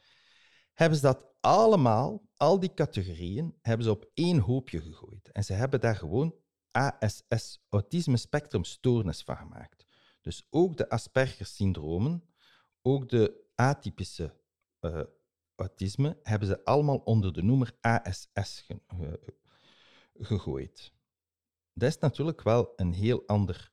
[0.72, 5.32] hebben ze dat allemaal, al die categorieën, hebben ze op één hoopje gegooid.
[5.32, 6.34] En ze hebben daar gewoon
[6.70, 9.86] ASS, Autisme Spectrum Stoornis, van gemaakt.
[10.20, 12.24] Dus ook de Asperger-syndromen,
[12.82, 14.36] ook de atypische
[14.80, 15.02] uh,
[15.54, 18.66] autisme, hebben ze allemaal onder de noemer ASS
[20.14, 20.92] gegooid.
[21.72, 23.72] Dat is natuurlijk wel een heel ander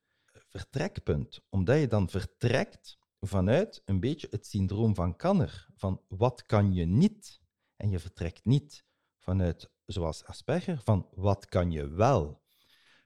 [0.50, 6.74] vertrekpunt, omdat je dan vertrekt vanuit een beetje het syndroom van Kanner, van wat kan
[6.74, 7.42] je niet?
[7.80, 8.86] En je vertrekt niet
[9.18, 12.42] vanuit, zoals Asperger, van wat kan je wel?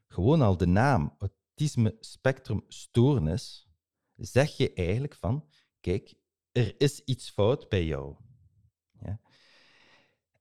[0.07, 3.67] Gewoon al de naam autisme spectrum stoornis,
[4.15, 6.13] zeg je eigenlijk van, kijk,
[6.51, 8.15] er is iets fout bij jou.
[8.99, 9.21] Ja?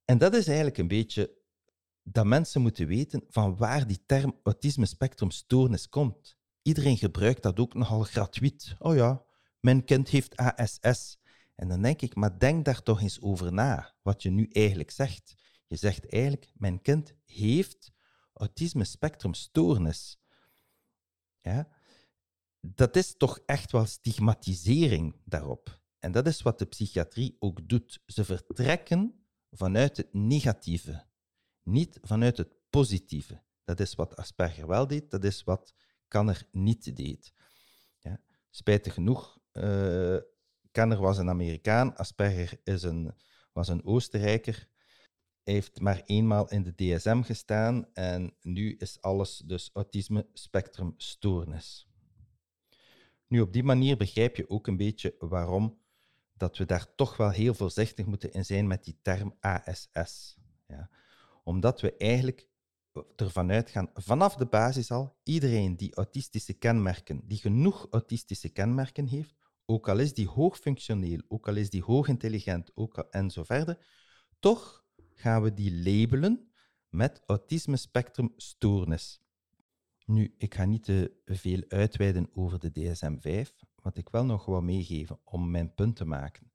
[0.04, 1.36] En dat is eigenlijk een beetje
[2.02, 6.36] dat mensen moeten weten van waar die term autisme spectrum stoornis komt.
[6.62, 8.74] Iedereen gebruikt dat ook nogal gratuit.
[8.78, 9.24] Oh ja,
[9.60, 11.20] mijn kind heeft ASS.
[11.54, 14.90] En dan denk ik, maar denk daar toch eens over na, wat je nu eigenlijk
[14.90, 15.34] zegt.
[15.66, 17.92] Je zegt eigenlijk, mijn kind heeft
[18.32, 20.20] autisme spectrum stoornis.
[21.40, 21.68] Ja?
[22.60, 25.80] Dat is toch echt wel stigmatisering daarop.
[25.98, 28.02] En dat is wat de psychiatrie ook doet.
[28.06, 31.06] Ze vertrekken vanuit het negatieve,
[31.62, 33.42] niet vanuit het positieve.
[33.64, 35.74] Dat is wat Asperger wel deed, dat is wat
[36.08, 37.32] Kanner niet deed.
[37.98, 38.20] Ja?
[38.50, 40.18] Spijtig genoeg, uh,
[40.72, 43.14] Kanner was een Amerikaan, Asperger is een,
[43.52, 44.68] was een Oostenrijker.
[45.44, 50.94] Hij heeft maar eenmaal in de DSM gestaan en nu is alles dus autisme spectrum
[50.96, 51.86] stoornis.
[53.26, 55.78] Nu, op die manier begrijp je ook een beetje waarom
[56.32, 60.36] dat we daar toch wel heel voorzichtig moeten in zijn met die term ASS.
[60.66, 60.90] Ja.
[61.44, 62.48] Omdat we eigenlijk
[63.16, 69.34] ervan uitgaan, vanaf de basis al, iedereen die autistische kenmerken, die genoeg autistische kenmerken heeft,
[69.72, 73.86] ook al is die hoogfunctioneel, ook al is die hoogintelligent ook al, en zo verder,
[74.40, 76.52] toch gaan we die labelen
[76.88, 79.20] met autisme spectrum stoornis.
[80.04, 84.60] Nu, ik ga niet te veel uitweiden over de DSM-5, wat ik wel nog wil
[84.60, 86.52] meegeven om mijn punt te maken.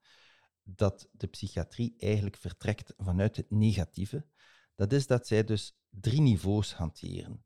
[0.64, 4.26] Dat de psychiatrie eigenlijk vertrekt vanuit het negatieve.
[4.76, 7.46] Dat is dat zij dus drie niveaus hanteren.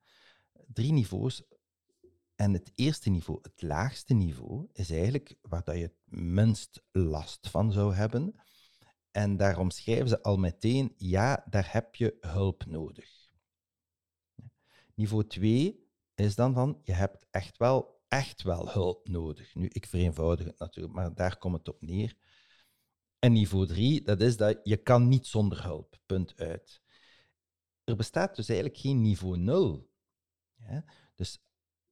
[0.68, 1.44] Drie niveaus.
[2.42, 7.50] En het eerste niveau, het laagste niveau, is eigenlijk waar dat je het minst last
[7.50, 8.36] van zou hebben.
[9.12, 13.30] En daarom schrijven ze al meteen, ja, daar heb je hulp nodig.
[14.96, 19.56] Niveau 2 is dan van, je hebt echt wel, echt wel hulp nodig.
[19.56, 22.16] Nu, ik vereenvoudig het natuurlijk, maar daar komt het op neer.
[23.20, 26.82] En niveau 3, dat is dat je kan niet zonder hulp, punt uit.
[27.84, 29.90] Er bestaat dus eigenlijk geen niveau 0.
[30.56, 30.86] Ja?
[31.16, 31.40] Dus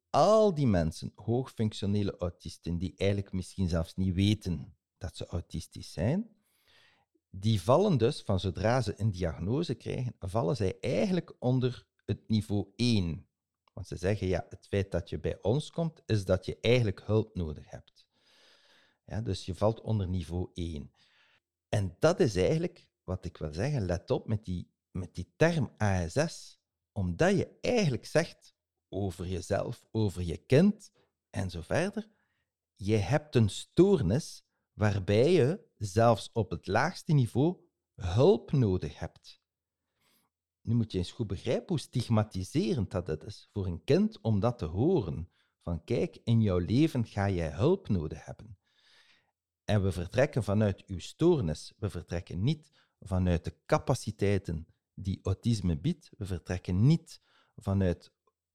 [0.09, 6.29] al die mensen, hoogfunctionele autisten, die eigenlijk misschien zelfs niet weten dat ze autistisch zijn,
[7.31, 12.67] die vallen dus, van zodra ze een diagnose krijgen, vallen zij eigenlijk onder het niveau
[12.75, 13.27] 1.
[13.73, 17.01] Want ze zeggen, ja, het feit dat je bij ons komt, is dat je eigenlijk
[17.05, 18.07] hulp nodig hebt.
[19.05, 20.91] Ja, dus je valt onder niveau 1.
[21.69, 23.85] En dat is eigenlijk wat ik wil zeggen.
[23.85, 26.59] Let op met die, met die term ASS,
[26.91, 28.55] omdat je eigenlijk zegt
[28.89, 30.91] over jezelf, over je kind
[31.29, 32.09] en zo verder.
[32.75, 37.57] Je hebt een stoornis waarbij je zelfs op het laagste niveau
[37.95, 39.41] hulp nodig hebt.
[40.61, 44.57] Nu moet je eens goed begrijpen hoe stigmatiserend dat is voor een kind om dat
[44.57, 45.29] te horen.
[45.61, 48.57] Van kijk, in jouw leven ga jij hulp nodig hebben.
[49.63, 51.73] En we vertrekken vanuit uw stoornis.
[51.77, 56.09] We vertrekken niet vanuit de capaciteiten die autisme biedt.
[56.17, 57.21] We vertrekken niet
[57.55, 58.11] vanuit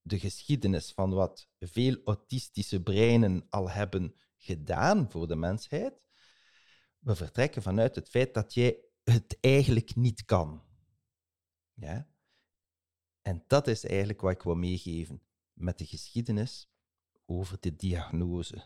[0.07, 6.03] de geschiedenis van wat veel autistische breinen al hebben gedaan voor de mensheid.
[6.99, 10.63] We vertrekken vanuit het feit dat jij het eigenlijk niet kan.
[11.73, 12.09] Ja?
[13.23, 16.69] En dat is eigenlijk wat ik wil meegeven met de geschiedenis
[17.27, 18.65] over de diagnose.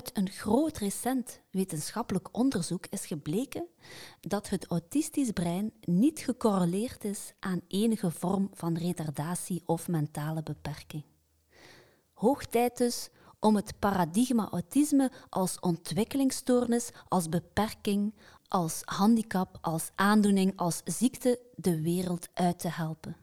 [0.00, 3.66] Uit een groot recent wetenschappelijk onderzoek is gebleken
[4.20, 11.04] dat het autistisch brein niet gecorreleerd is aan enige vorm van retardatie of mentale beperking.
[12.12, 13.08] Hoog tijd dus
[13.40, 18.14] om het paradigma autisme als ontwikkelingsstoornis, als beperking,
[18.48, 23.16] als handicap, als aandoening, als ziekte de wereld uit te helpen.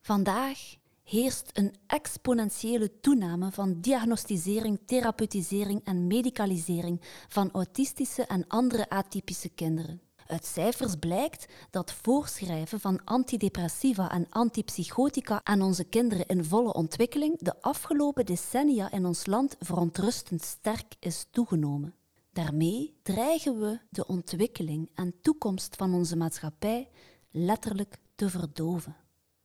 [0.00, 0.76] Vandaag
[1.10, 10.00] heerst een exponentiële toename van diagnostisering, therapeutisering en medicalisering van autistische en andere atypische kinderen.
[10.26, 17.38] Uit cijfers blijkt dat voorschrijven van antidepressiva en antipsychotica aan onze kinderen in volle ontwikkeling
[17.38, 21.94] de afgelopen decennia in ons land verontrustend sterk is toegenomen.
[22.32, 26.88] Daarmee dreigen we de ontwikkeling en toekomst van onze maatschappij
[27.30, 28.96] letterlijk te verdoven.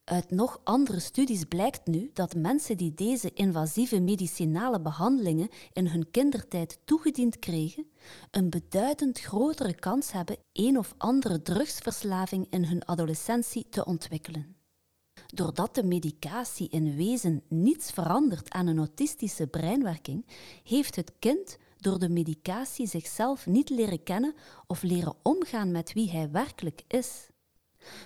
[0.06, 6.12] Uit nog andere studies blijkt nu dat mensen die deze invasieve medicinale behandelingen in hun
[6.12, 7.88] kindertijd toegediend kregen,
[8.32, 14.56] een beduidend grotere kans hebben een of andere drugsverslaving in hun adolescentie te ontwikkelen.
[15.26, 20.26] Doordat de medicatie in wezen niets verandert aan een autistische breinwerking,
[20.64, 24.36] heeft het kind door de medicatie zichzelf niet leren kennen
[24.68, 27.34] of leren omgaan met wie hij werkelijk is.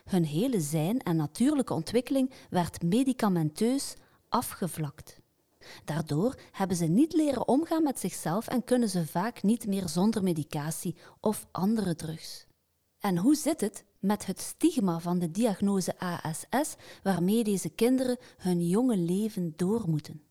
[0.06, 3.96] Hun hele zijn en natuurlijke ontwikkeling werd medicamenteus
[4.30, 5.20] afgevlakt.
[5.86, 10.24] Daardoor hebben ze niet leren omgaan met zichzelf en kunnen ze vaak niet meer zonder
[10.24, 12.48] medicatie of andere drugs.
[13.00, 18.68] En hoe zit het met het stigma van de diagnose ASS waarmee deze kinderen hun
[18.68, 20.24] jonge leven door moeten?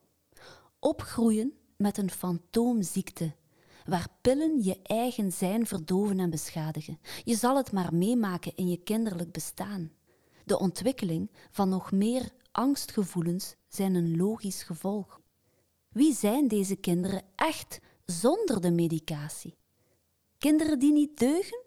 [0.78, 3.34] Opgroeien met een fantoomziekte
[3.88, 6.98] waar pillen je eigen zijn verdoven en beschadigen.
[7.24, 9.92] Je zal het maar meemaken in je kinderlijk bestaan.
[10.44, 15.20] De ontwikkeling van nog meer angstgevoelens zijn een logisch gevolg.
[15.88, 19.56] Wie zijn deze kinderen echt zonder de medicatie?
[20.38, 21.64] Kinderen die niet deugen?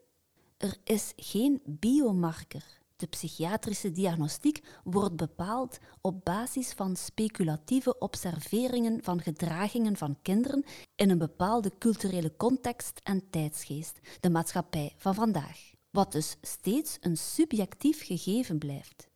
[0.58, 9.22] Er is geen biomarker de psychiatrische diagnostiek wordt bepaald op basis van speculatieve observeringen van
[9.22, 10.64] gedragingen van kinderen
[10.96, 17.18] in een bepaalde culturele context en tijdsgeest, de maatschappij van vandaag, wat dus steeds een
[17.18, 19.08] subjectief gegeven blijft.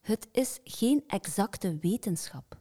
[0.00, 2.58] Het is geen exacte wetenschap.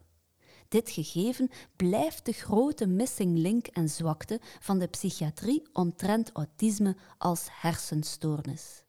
[0.68, 7.48] Dit gegeven blijft de grote missing link en zwakte van de psychiatrie omtrent autisme als
[7.52, 8.83] hersenstoornis.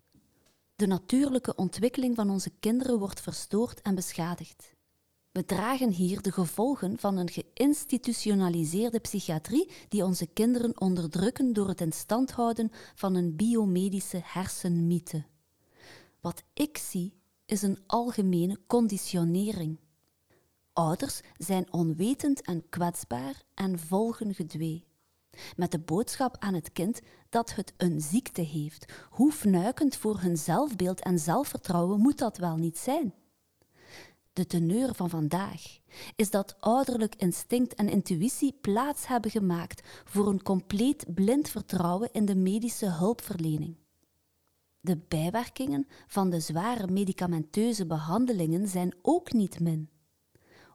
[0.76, 4.74] De natuurlijke ontwikkeling van onze kinderen wordt verstoord en beschadigd.
[5.32, 11.80] We dragen hier de gevolgen van een geïnstitutionaliseerde psychiatrie die onze kinderen onderdrukken door het
[11.80, 15.24] in stand houden van een biomedische hersenmythe.
[16.20, 17.14] Wat ik zie
[17.46, 19.80] is een algemene conditionering.
[20.72, 24.86] Ouders zijn onwetend en kwetsbaar en volgen gedwee
[25.56, 28.92] met de boodschap aan het kind dat het een ziekte heeft.
[29.10, 33.14] Hoe fnuikend voor hun zelfbeeld en zelfvertrouwen moet dat wel niet zijn?
[34.32, 35.78] De teneur van vandaag
[36.16, 42.24] is dat ouderlijk instinct en intuïtie plaats hebben gemaakt voor een compleet blind vertrouwen in
[42.24, 43.76] de medische hulpverlening.
[44.80, 49.88] De bijwerkingen van de zware medicamenteuze behandelingen zijn ook niet min.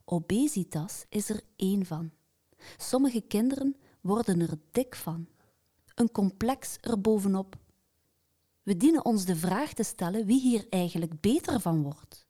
[0.06, 2.12] Obesitas is er één van.
[2.78, 3.76] Sommige kinderen
[4.10, 5.28] worden er dik van.
[5.95, 7.58] Een complex erbovenop.
[8.63, 12.28] We dienen ons de vraag te stellen wie hier eigenlijk beter van wordt.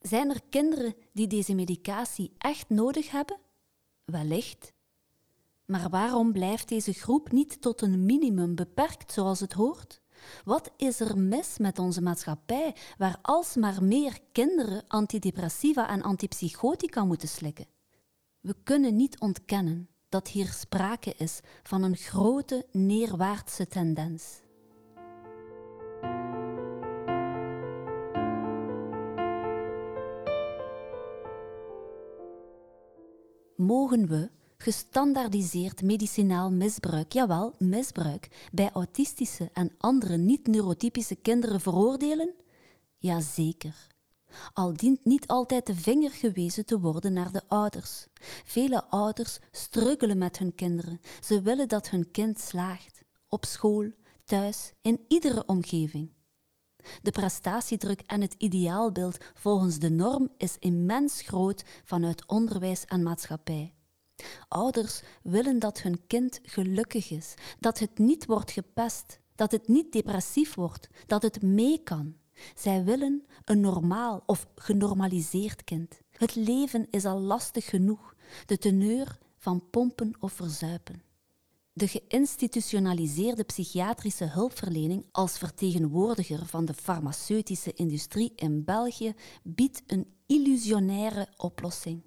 [0.00, 3.38] Zijn er kinderen die deze medicatie echt nodig hebben?
[4.04, 4.72] Wellicht.
[5.64, 10.00] Maar waarom blijft deze groep niet tot een minimum beperkt zoals het hoort?
[10.44, 17.28] Wat is er mis met onze maatschappij waar alsmaar meer kinderen antidepressiva en antipsychotica moeten
[17.28, 17.66] slikken?
[18.40, 24.40] We kunnen niet ontkennen dat hier sprake is van een grote neerwaartse tendens.
[33.56, 42.34] Mogen we gestandaardiseerd medicinaal misbruik, jawel, misbruik, bij autistische en andere niet-neurotypische kinderen veroordelen?
[42.98, 43.97] Jazeker
[44.52, 48.06] al dient niet altijd de vinger gewezen te worden naar de ouders.
[48.44, 51.00] Vele ouders struggelen met hun kinderen.
[51.20, 53.90] Ze willen dat hun kind slaagt, op school,
[54.24, 56.16] thuis, in iedere omgeving.
[57.02, 63.74] De prestatiedruk en het ideaalbeeld volgens de norm is immens groot vanuit onderwijs en maatschappij.
[64.48, 69.92] Ouders willen dat hun kind gelukkig is, dat het niet wordt gepest, dat het niet
[69.92, 72.16] depressief wordt, dat het mee kan.
[72.54, 76.00] Zij willen een normaal of genormaliseerd kind.
[76.10, 78.14] Het leven is al lastig genoeg,
[78.46, 81.02] de teneur van pompen of verzuipen.
[81.72, 91.28] De geïnstitutionaliseerde psychiatrische hulpverlening als vertegenwoordiger van de farmaceutische industrie in België biedt een illusionaire
[91.36, 92.02] oplossing.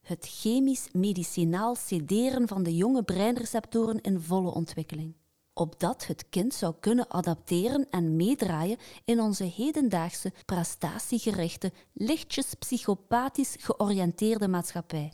[0.00, 5.14] Het chemisch-medicinaal sederen van de jonge breinreceptoren in volle ontwikkeling
[5.54, 14.48] opdat het kind zou kunnen adapteren en meedraaien in onze hedendaagse prestatiegerichte, lichtjes psychopathisch georiënteerde
[14.48, 15.12] maatschappij.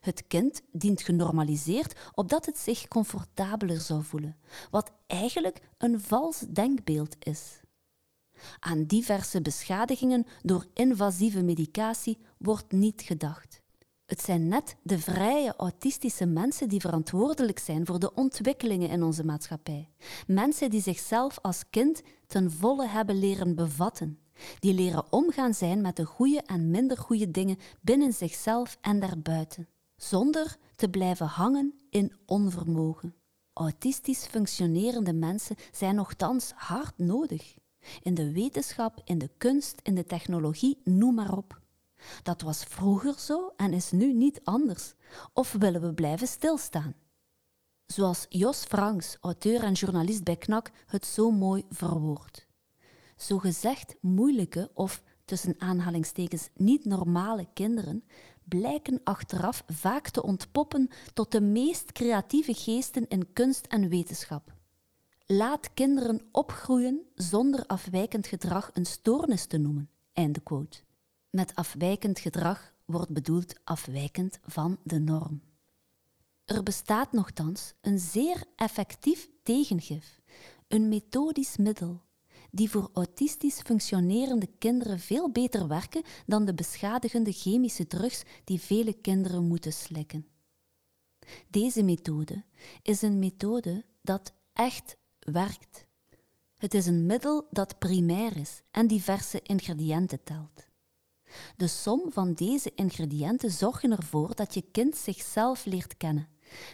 [0.00, 4.36] Het kind dient genormaliseerd opdat het zich comfortabeler zou voelen,
[4.70, 7.60] wat eigenlijk een vals denkbeeld is.
[8.60, 13.57] Aan diverse beschadigingen door invasieve medicatie wordt niet gedacht.
[14.08, 19.24] Het zijn net de vrije autistische mensen die verantwoordelijk zijn voor de ontwikkelingen in onze
[19.24, 19.90] maatschappij.
[20.26, 24.18] Mensen die zichzelf als kind ten volle hebben leren bevatten,
[24.58, 29.68] die leren omgaan zijn met de goede en minder goede dingen binnen zichzelf en daarbuiten,
[29.96, 33.14] zonder te blijven hangen in onvermogen.
[33.52, 37.56] Autistisch functionerende mensen zijn nogthans hard nodig.
[38.02, 41.60] In de wetenschap, in de kunst, in de technologie, noem maar op.
[42.22, 44.94] Dat was vroeger zo en is nu niet anders.
[45.32, 46.94] Of willen we blijven stilstaan?
[47.86, 52.46] Zoals Jos Franks, auteur en journalist bij KNAK, het zo mooi verwoordt.
[53.16, 58.04] Zogezegd moeilijke of tussen aanhalingstekens niet normale kinderen
[58.44, 64.56] blijken achteraf vaak te ontpoppen tot de meest creatieve geesten in kunst en wetenschap.
[65.26, 69.90] Laat kinderen opgroeien zonder afwijkend gedrag een stoornis te noemen.
[70.12, 70.78] Einde quote.
[71.30, 75.42] Met afwijkend gedrag wordt bedoeld afwijkend van de norm.
[76.44, 80.20] Er bestaat nogthans een zeer effectief tegengif,
[80.68, 82.02] een methodisch middel,
[82.50, 88.92] die voor autistisch functionerende kinderen veel beter werken dan de beschadigende chemische drugs die vele
[88.92, 90.26] kinderen moeten slikken.
[91.50, 92.44] Deze methode
[92.82, 95.86] is een methode dat echt werkt.
[96.56, 100.68] Het is een middel dat primair is en diverse ingrediënten telt.
[101.56, 106.28] De som van deze ingrediënten zorgen ervoor dat je kind zichzelf leert kennen,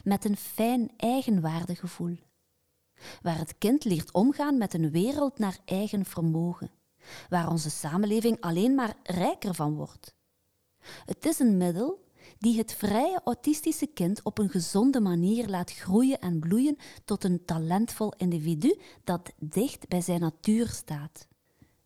[0.05, 2.17] met een fijn eigenwaardegevoel.
[3.23, 6.71] Waar het kind leert omgaan met een wereld naar eigen vermogen,
[7.29, 10.15] waar onze samenleving alleen maar rijker van wordt.
[11.05, 12.05] Het is een middel
[12.39, 17.45] die het vrije autistische kind op een gezonde manier laat groeien en bloeien tot een
[17.45, 21.29] talentvol individu dat dicht bij zijn natuur staat.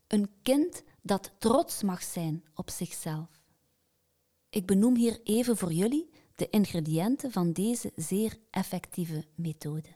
[0.07, 3.27] Een kind dat trots mag zijn op zichzelf.
[4.49, 9.89] Ik benoem hier even voor jullie de ingrediënten van deze zeer effectieve methode.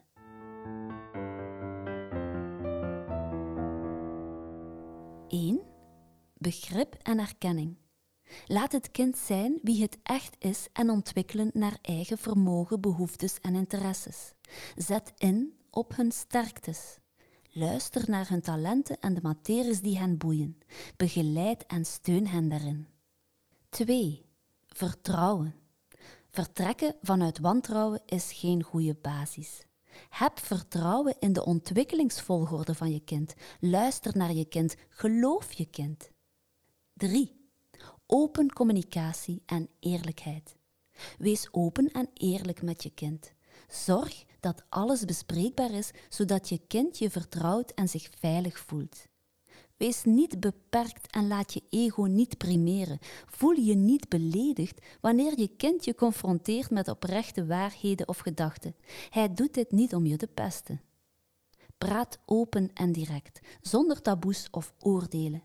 [5.27, 5.61] 1.
[6.33, 7.77] Begrip en erkenning.
[8.45, 13.55] Laat het kind zijn wie het echt is en ontwikkelen naar eigen vermogen, behoeftes en
[13.55, 14.33] interesses.
[14.75, 17.01] Zet in op hun sterktes.
[17.55, 20.57] Luister naar hun talenten en de materies die hen boeien.
[20.95, 22.87] Begeleid en steun hen daarin.
[23.69, 24.25] 2.
[24.67, 25.55] Vertrouwen.
[26.29, 29.65] Vertrekken vanuit wantrouwen is geen goede basis.
[30.09, 33.33] Heb vertrouwen in de ontwikkelingsvolgorde van je kind.
[33.59, 34.75] Luister naar je kind.
[34.89, 36.09] Geloof je kind.
[36.93, 37.49] 3.
[38.05, 40.55] Open communicatie en eerlijkheid.
[41.17, 43.33] Wees open en eerlijk met je kind.
[43.67, 49.05] Zorg dat alles bespreekbaar is, zodat je kind je vertrouwt en zich veilig voelt.
[49.77, 52.99] Wees niet beperkt en laat je ego niet primeren.
[53.25, 58.75] Voel je niet beledigd wanneer je kind je confronteert met oprechte waarheden of gedachten.
[59.09, 60.81] Hij doet dit niet om je te pesten.
[61.77, 65.43] Praat open en direct, zonder taboes of oordelen.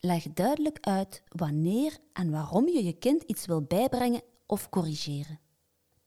[0.00, 5.40] Leg duidelijk uit wanneer en waarom je je kind iets wil bijbrengen of corrigeren.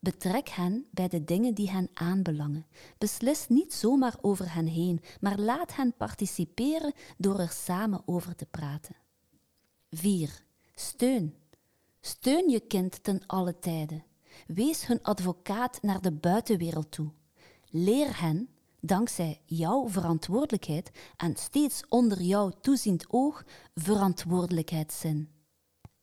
[0.03, 2.65] Betrek hen bij de dingen die hen aanbelangen.
[2.97, 8.45] Beslis niet zomaar over hen heen, maar laat hen participeren door er samen over te
[8.45, 8.95] praten.
[9.89, 10.43] 4.
[10.75, 11.35] Steun.
[11.99, 14.03] Steun je kind ten alle tijden.
[14.47, 17.11] Wees hun advocaat naar de buitenwereld toe.
[17.69, 18.49] Leer hen,
[18.79, 23.43] dankzij jouw verantwoordelijkheid en steeds onder jouw toeziend oog,
[23.75, 25.29] verantwoordelijkheidszin.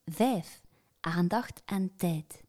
[0.04, 0.60] 5.
[1.00, 2.46] Aandacht en tijd.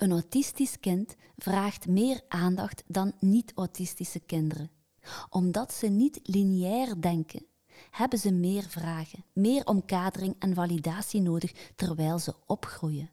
[0.00, 4.70] Een autistisch kind vraagt meer aandacht dan niet-autistische kinderen.
[5.30, 7.46] Omdat ze niet lineair denken,
[7.90, 13.10] hebben ze meer vragen, meer omkadering en validatie nodig terwijl ze opgroeien.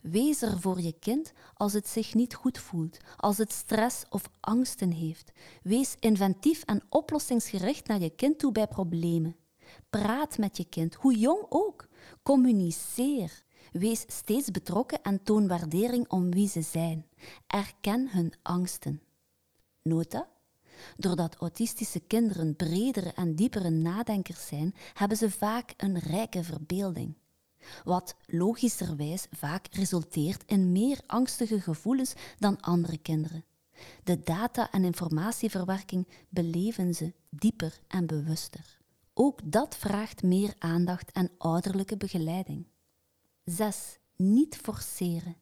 [0.00, 4.30] Wees er voor je kind als het zich niet goed voelt, als het stress of
[4.40, 5.32] angsten heeft.
[5.62, 9.36] Wees inventief en oplossingsgericht naar je kind toe bij problemen.
[9.90, 11.88] Praat met je kind, hoe jong ook.
[12.22, 13.46] Communiceer.
[13.72, 17.06] Wees steeds betrokken en toon waardering om wie ze zijn.
[17.46, 19.02] Erken hun angsten.
[19.82, 20.28] Nota?
[20.96, 27.14] Doordat autistische kinderen bredere en diepere nadenkers zijn, hebben ze vaak een rijke verbeelding.
[27.84, 33.44] Wat logischerwijs vaak resulteert in meer angstige gevoelens dan andere kinderen.
[34.04, 38.78] De data- en informatieverwerking beleven ze dieper en bewuster.
[39.14, 42.66] Ook dat vraagt meer aandacht en ouderlijke begeleiding.
[43.48, 43.98] 6.
[44.16, 45.36] Niet forceren.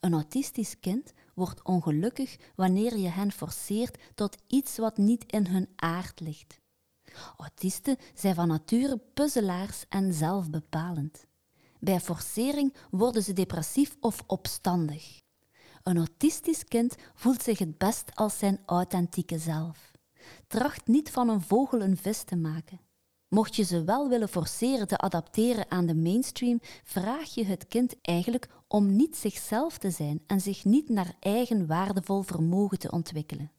[0.00, 5.68] Een autistisch kind wordt ongelukkig wanneer je hen forceert tot iets wat niet in hun
[5.76, 6.60] aard ligt.
[7.36, 11.26] Autisten zijn van nature puzzelaars en zelfbepalend.
[11.80, 15.20] Bij forcering worden ze depressief of opstandig.
[15.82, 19.90] Een autistisch kind voelt zich het best als zijn authentieke zelf.
[20.46, 22.80] Tracht niet van een vogel een vis te maken.
[23.34, 27.94] Mocht je ze wel willen forceren te adapteren aan de mainstream, vraag je het kind
[28.02, 33.50] eigenlijk om niet zichzelf te zijn en zich niet naar eigen waardevol vermogen te ontwikkelen.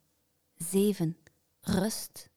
[0.55, 1.17] 7.
[1.59, 2.29] Rust.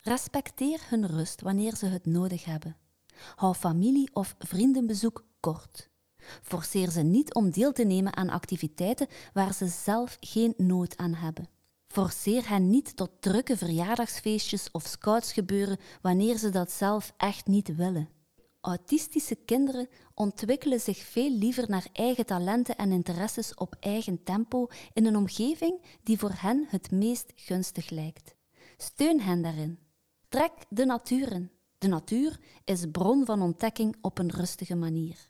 [0.00, 2.76] Respecteer hun rust wanneer ze het nodig hebben.
[3.34, 5.88] Hou familie- of vriendenbezoek kort.
[6.42, 11.14] Forceer ze niet om deel te nemen aan activiteiten waar ze zelf geen nood aan
[11.14, 11.48] hebben.
[11.92, 18.08] Forceer hen niet tot drukke verjaardagsfeestjes of scoutsgebeuren wanneer ze dat zelf echt niet willen.
[18.60, 25.06] Autistische kinderen ontwikkelen zich veel liever naar eigen talenten en interesses op eigen tempo in
[25.06, 28.34] een omgeving die voor hen het meest gunstig lijkt.
[28.76, 29.78] Steun hen daarin.
[30.28, 31.50] Trek de natuur in.
[31.78, 35.28] De natuur is bron van ontdekking op een rustige manier.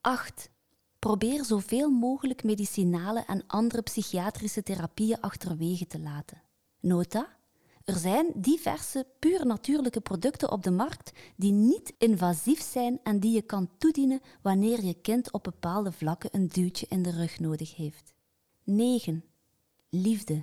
[0.00, 0.50] 8.
[1.08, 6.42] Probeer zoveel mogelijk medicinale en andere psychiatrische therapieën achterwege te laten.
[6.80, 7.36] Nota:
[7.84, 13.34] er zijn diverse puur natuurlijke producten op de markt die niet invasief zijn en die
[13.34, 17.76] je kan toedienen wanneer je kind op bepaalde vlakken een duwtje in de rug nodig
[17.76, 18.12] heeft.
[18.64, 19.24] 9.
[19.88, 20.42] Liefde.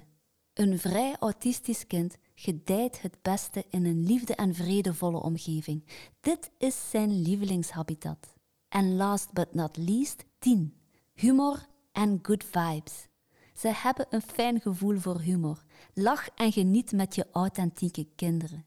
[0.53, 5.84] Een vrij autistisch kind gedijt het beste in een liefde- en vredevolle omgeving.
[6.20, 8.38] Dit is zijn lievelingshabitat.
[8.70, 10.74] En last but not least, 10.
[11.14, 13.08] Humor en good vibes.
[13.54, 15.64] Ze hebben een fijn gevoel voor humor.
[15.94, 18.66] Lach en geniet met je authentieke kinderen.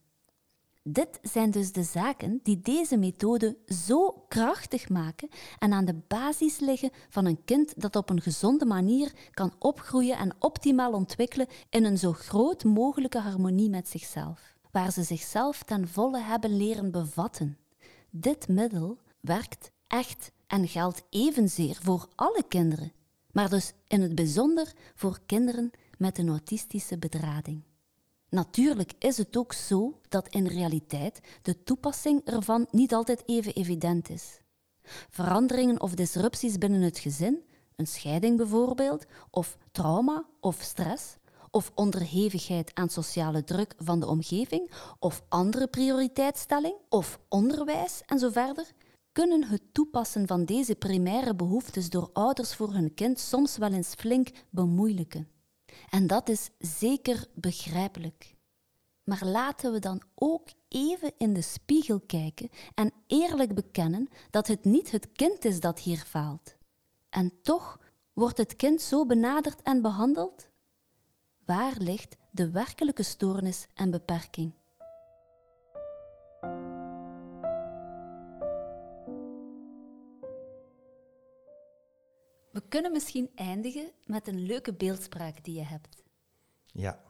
[0.83, 6.59] Dit zijn dus de zaken die deze methode zo krachtig maken en aan de basis
[6.59, 11.85] liggen van een kind dat op een gezonde manier kan opgroeien en optimaal ontwikkelen in
[11.85, 17.59] een zo groot mogelijke harmonie met zichzelf, waar ze zichzelf ten volle hebben leren bevatten.
[18.11, 22.93] Dit middel werkt echt en geldt evenzeer voor alle kinderen,
[23.31, 27.63] maar dus in het bijzonder voor kinderen met een autistische bedrading.
[28.29, 34.11] Natuurlijk is het ook zo dat in realiteit de toepassing ervan niet altijd even evident
[34.11, 34.41] is.
[35.11, 37.43] Veranderingen of disrupties binnen het gezin,
[37.77, 41.17] een scheiding bijvoorbeeld, of trauma of stress,
[41.51, 48.31] of onderhevigheid aan sociale druk van de omgeving, of andere prioriteitsstelling, of onderwijs en zo
[48.31, 48.73] verder,
[49.13, 53.95] kunnen het toepassen van deze primaire behoeftes door ouders voor hun kind soms wel eens
[53.95, 55.29] flink bemoeilijken.
[55.89, 58.35] En dat is zeker begrijpelijk.
[59.05, 64.65] Maar laten we dan ook even in de spiegel kijken en eerlijk bekennen dat het
[64.65, 66.57] niet het kind is dat hier faalt.
[67.09, 67.81] En toch
[68.13, 70.49] wordt het kind zo benaderd en behandeld?
[71.45, 74.53] Waar ligt de werkelijke stoornis en beperking?
[82.73, 86.03] Kunnen misschien eindigen met een leuke beeldspraak die je hebt.
[86.67, 87.03] Ja.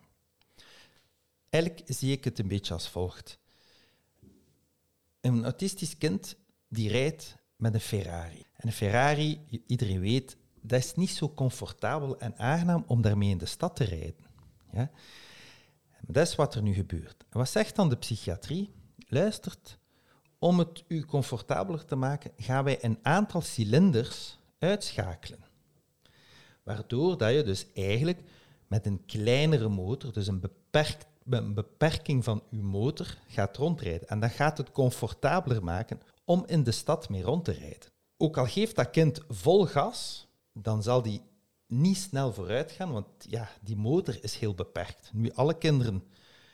[1.50, 3.38] Eigenlijk zie ik het een beetje als volgt.
[5.20, 6.36] Een autistisch kind
[6.68, 8.46] die rijdt met een Ferrari.
[8.56, 13.38] En een Ferrari, iedereen weet, dat is niet zo comfortabel en aangenaam om daarmee in
[13.38, 14.26] de stad te rijden.
[14.72, 14.90] Ja?
[16.00, 17.24] Dat is wat er nu gebeurt.
[17.28, 18.72] En wat zegt dan de psychiatrie?
[19.08, 19.78] Luistert,
[20.38, 25.50] om het u comfortabeler te maken, gaan wij een aantal cilinders uitschakelen.
[26.62, 28.22] Waardoor dat je dus eigenlijk
[28.66, 30.40] met een kleinere motor, dus een,
[31.54, 34.08] beperking van je motor, gaat rondrijden.
[34.08, 37.90] En dat gaat het comfortabeler maken om in de stad mee rond te rijden.
[38.16, 41.22] Ook al geeft dat kind vol gas, dan zal die
[41.66, 45.10] niet snel vooruit gaan, want ja, die motor is heel beperkt.
[45.12, 46.04] Nu, alle kinderen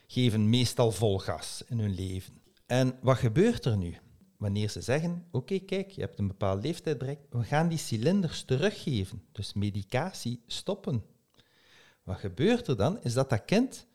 [0.06, 2.42] geven meestal vol gas in hun leven.
[2.66, 3.96] En wat gebeurt er nu?
[4.38, 8.42] Wanneer ze zeggen, oké, kijk, je hebt een bepaalde leeftijd bereikt, we gaan die cilinders
[8.42, 9.22] teruggeven.
[9.32, 11.04] Dus medicatie stoppen.
[12.02, 13.86] Wat gebeurt er dan, is dat dat kind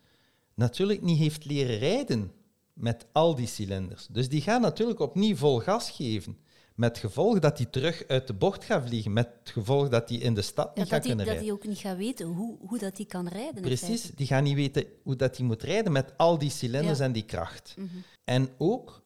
[0.53, 2.31] natuurlijk niet heeft leren rijden
[2.73, 4.07] met al die cilinders.
[4.07, 6.37] Dus die gaan natuurlijk opnieuw vol gas geven.
[6.75, 9.13] Met gevolg dat hij terug uit de bocht gaat vliegen.
[9.13, 11.35] Met gevolg dat hij in de stad niet gaat kunnen rijden.
[11.35, 13.61] Dat hij ook niet gaat weten hoe, hoe dat hij kan rijden.
[13.61, 17.11] Precies, die gaan niet weten hoe dat hij moet rijden met al die cilinders en
[17.11, 17.75] die kracht.
[17.77, 17.87] Mhm.
[18.23, 19.02] En ook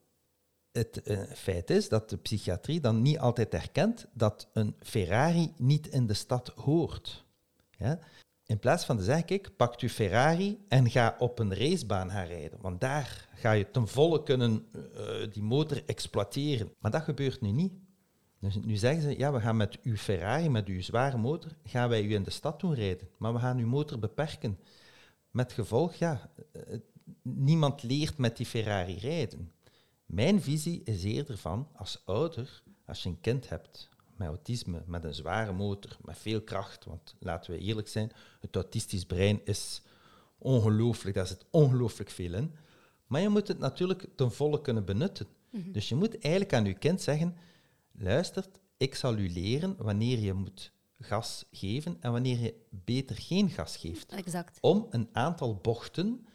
[0.78, 5.88] het uh, feit is dat de psychiatrie dan niet altijd erkent dat een Ferrari niet
[5.88, 7.26] in de stad hoort.
[7.78, 8.00] Ja?
[8.46, 12.26] In plaats van te zeggen, kijk, pak je Ferrari en ga op een racebaan gaan
[12.26, 12.62] rijden.
[12.62, 16.74] Want daar ga je ten volle kunnen uh, die motor exploiteren.
[16.80, 17.74] Maar dat gebeurt nu niet.
[18.40, 21.90] Dus nu zeggen ze, ja, we gaan met uw Ferrari, met uw zware motor, gaan
[21.90, 23.08] wij u in de stad doen rijden.
[23.18, 24.60] Maar we gaan uw motor beperken.
[25.32, 26.62] Met gevolg, ja, eh,
[27.22, 29.52] niemand leert met die Ferrari rijden.
[30.08, 35.04] Mijn visie is eerder van, als ouder, als je een kind hebt met autisme, met
[35.04, 39.82] een zware motor, met veel kracht, want laten we eerlijk zijn, het autistisch brein is
[40.38, 42.54] ongelooflijk, daar zit ongelooflijk veel in.
[43.08, 45.28] Maar je moet het natuurlijk ten volle kunnen benutten.
[45.50, 47.36] Dus je moet eigenlijk aan je kind zeggen,
[47.92, 53.50] luistert, ik zal u leren wanneer je moet gas geven en wanneer je beter geen
[53.50, 54.12] gas geeft.
[54.12, 54.58] Exact.
[54.62, 56.28] Om een aantal bochten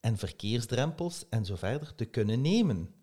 [0.00, 2.94] en verkeersdrempels en zo verder te kunnen nemen.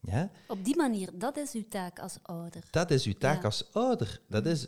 [0.00, 0.30] Ja?
[0.48, 2.62] Op die manier, dat is uw taak als ouder.
[2.70, 3.42] Dat is uw taak Ja.
[3.44, 4.20] als ouder.
[4.28, 4.66] Dat is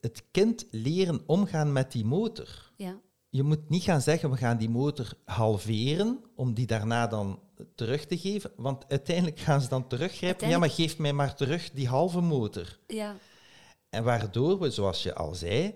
[0.00, 2.72] het kind leren omgaan met die motor.
[2.76, 2.98] Ja,
[3.30, 7.40] Je moet niet gaan zeggen, we gaan die motor halveren, om die daarna dan
[7.74, 8.50] terug te geven.
[8.56, 10.48] Want uiteindelijk gaan ze dan teruggrijpen.
[10.48, 12.78] Ja, maar geef mij maar terug die halve motor.
[12.86, 13.16] ja,
[13.90, 15.74] En waardoor we, zoals je al zei,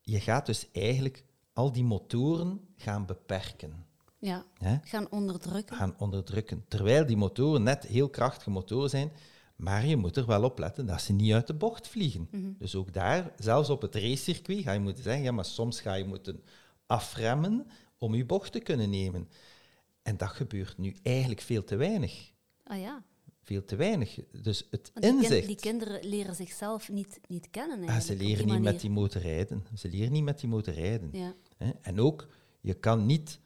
[0.00, 3.86] je gaat dus eigenlijk al die motoren gaan beperken.
[4.24, 4.80] Ja.
[4.84, 5.76] Gaan onderdrukken.
[5.76, 6.64] Gaan onderdrukken.
[6.68, 9.12] Terwijl die motoren net heel krachtige motoren zijn,
[9.56, 12.28] maar je moet er wel op letten dat ze niet uit de bocht vliegen.
[12.58, 15.94] Dus ook daar, zelfs op het racecircuit, ga je moeten zeggen, ja, maar soms ga
[15.94, 16.42] je moeten
[16.86, 17.66] afremmen
[17.98, 19.28] om je bocht te kunnen nemen.
[20.02, 22.32] En dat gebeurt nu eigenlijk veel te weinig.
[22.64, 23.04] Ah ja.
[23.42, 24.18] Veel te weinig.
[24.42, 25.46] Dus het die, inzicht...
[25.46, 29.66] die kinderen leren zichzelf niet, niet kennen Ah, ze leren niet met die motor rijden.
[29.74, 31.08] Ze leren niet met die motor rijden.
[31.12, 31.34] Ja.
[31.80, 32.26] En ook,
[32.60, 33.40] je kan niet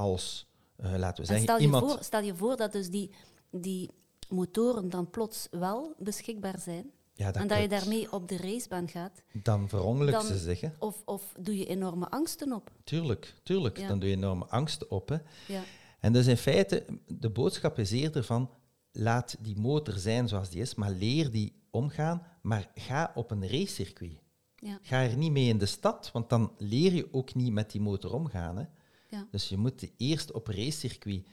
[0.00, 0.46] als,
[0.76, 1.90] eh, laten we En zeggen, stel je, iemand...
[1.90, 3.10] voor, stel je voor dat dus die,
[3.50, 3.90] die
[4.28, 6.90] motoren dan plots wel beschikbaar zijn.
[7.12, 9.22] Ja, dat en dat je daarmee op de racebaan gaat.
[9.32, 10.60] Dan verongelukken Dan- ze zich.
[10.60, 10.68] hè.
[10.78, 12.70] Of, of doe je enorme angsten op.
[12.84, 13.78] Tuurlijk, tuurlijk.
[13.78, 13.88] Ja.
[13.88, 15.08] Dan doe je enorme angsten op.
[15.08, 15.16] Hè.
[15.46, 15.62] Ja.
[16.00, 18.50] En dus in feite, de boodschap is eerder van,
[18.92, 23.48] laat die motor zijn zoals die is, maar leer die omgaan, maar ga op een
[23.48, 24.20] racecircuit.
[24.56, 24.78] Ja.
[24.82, 27.80] Ga er niet mee in de stad, want dan leer je ook niet met die
[27.80, 28.56] motor omgaan.
[28.58, 28.64] Hè.
[29.10, 29.28] Ja.
[29.30, 31.26] Dus je moet eerst op racecircuit,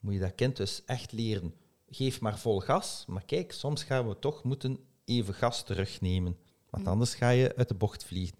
[0.00, 1.54] moet je dat kind dus echt leren,
[1.88, 6.36] geef maar vol gas, maar kijk, soms gaan we toch moeten even gas terugnemen,
[6.70, 8.36] want anders ga je uit de bocht vliegen.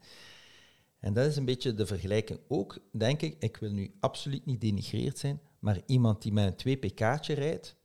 [0.98, 3.36] En dat is een beetje de vergelijking ook, denk ik.
[3.38, 7.76] Ik wil nu absoluut niet denigreerd zijn, maar iemand die met een 2 pk'tje rijdt,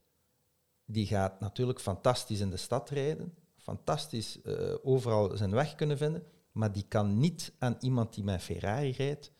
[0.84, 6.22] die gaat natuurlijk fantastisch in de stad rijden, fantastisch eh, overal zijn weg kunnen vinden,
[6.52, 9.32] maar die kan niet aan iemand die met een Ferrari rijdt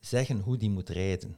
[0.00, 1.36] zeggen hoe die moet rijden.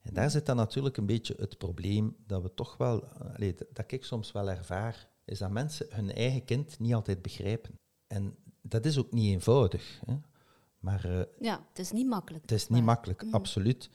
[0.00, 3.92] En daar zit dan natuurlijk een beetje het probleem dat we toch wel, allee, dat
[3.92, 7.78] ik soms wel ervaar, is dat mensen hun eigen kind niet altijd begrijpen.
[8.06, 10.00] En dat is ook niet eenvoudig.
[10.06, 10.14] Hè?
[10.78, 12.42] Maar eh, ja, het is niet makkelijk.
[12.42, 13.34] het is niet makkelijk, Mhm.
[13.34, 13.90] absoluut.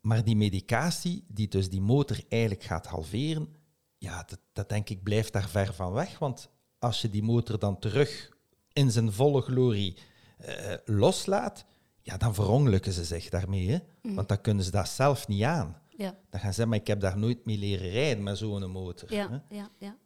[0.00, 3.56] Maar die medicatie, die dus die motor eigenlijk gaat halveren,
[3.98, 6.18] ja, dat, dat denk ik blijft daar ver van weg.
[6.18, 8.30] Want als je die motor dan terug
[8.72, 9.96] in zijn volle glorie
[10.38, 11.64] eh, loslaat,
[12.08, 13.68] ja, dan verongelukken ze zich daarmee.
[13.70, 13.78] Hè?
[14.02, 14.14] Mhm.
[14.14, 15.76] Want dan kunnen ze dat zelf niet aan.
[15.88, 18.70] Ja, Dan gaan ze zeggen, maar ik heb daar nooit mee leren rijden met zo'n
[18.70, 19.08] motor.
[19.10, 19.16] hè?
[19.56, 19.96] ja, ja.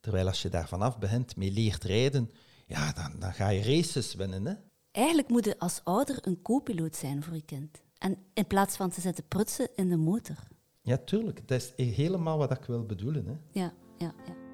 [0.00, 2.30] Terwijl als je daar vanaf begint mee leert rijden,
[2.66, 4.46] ja, dan, dan ga je races winnen.
[4.46, 4.54] Hè?
[4.90, 7.82] Eigenlijk moet je als ouder een co-piloot zijn voor je kind.
[7.98, 10.36] En in plaats van te zitten prutsen in de motor.
[10.82, 11.48] Ja, tuurlijk.
[11.48, 13.26] Dat is helemaal wat ik wil bedoelen.
[13.26, 13.60] Hè?
[13.60, 14.47] Ja, ja, ja.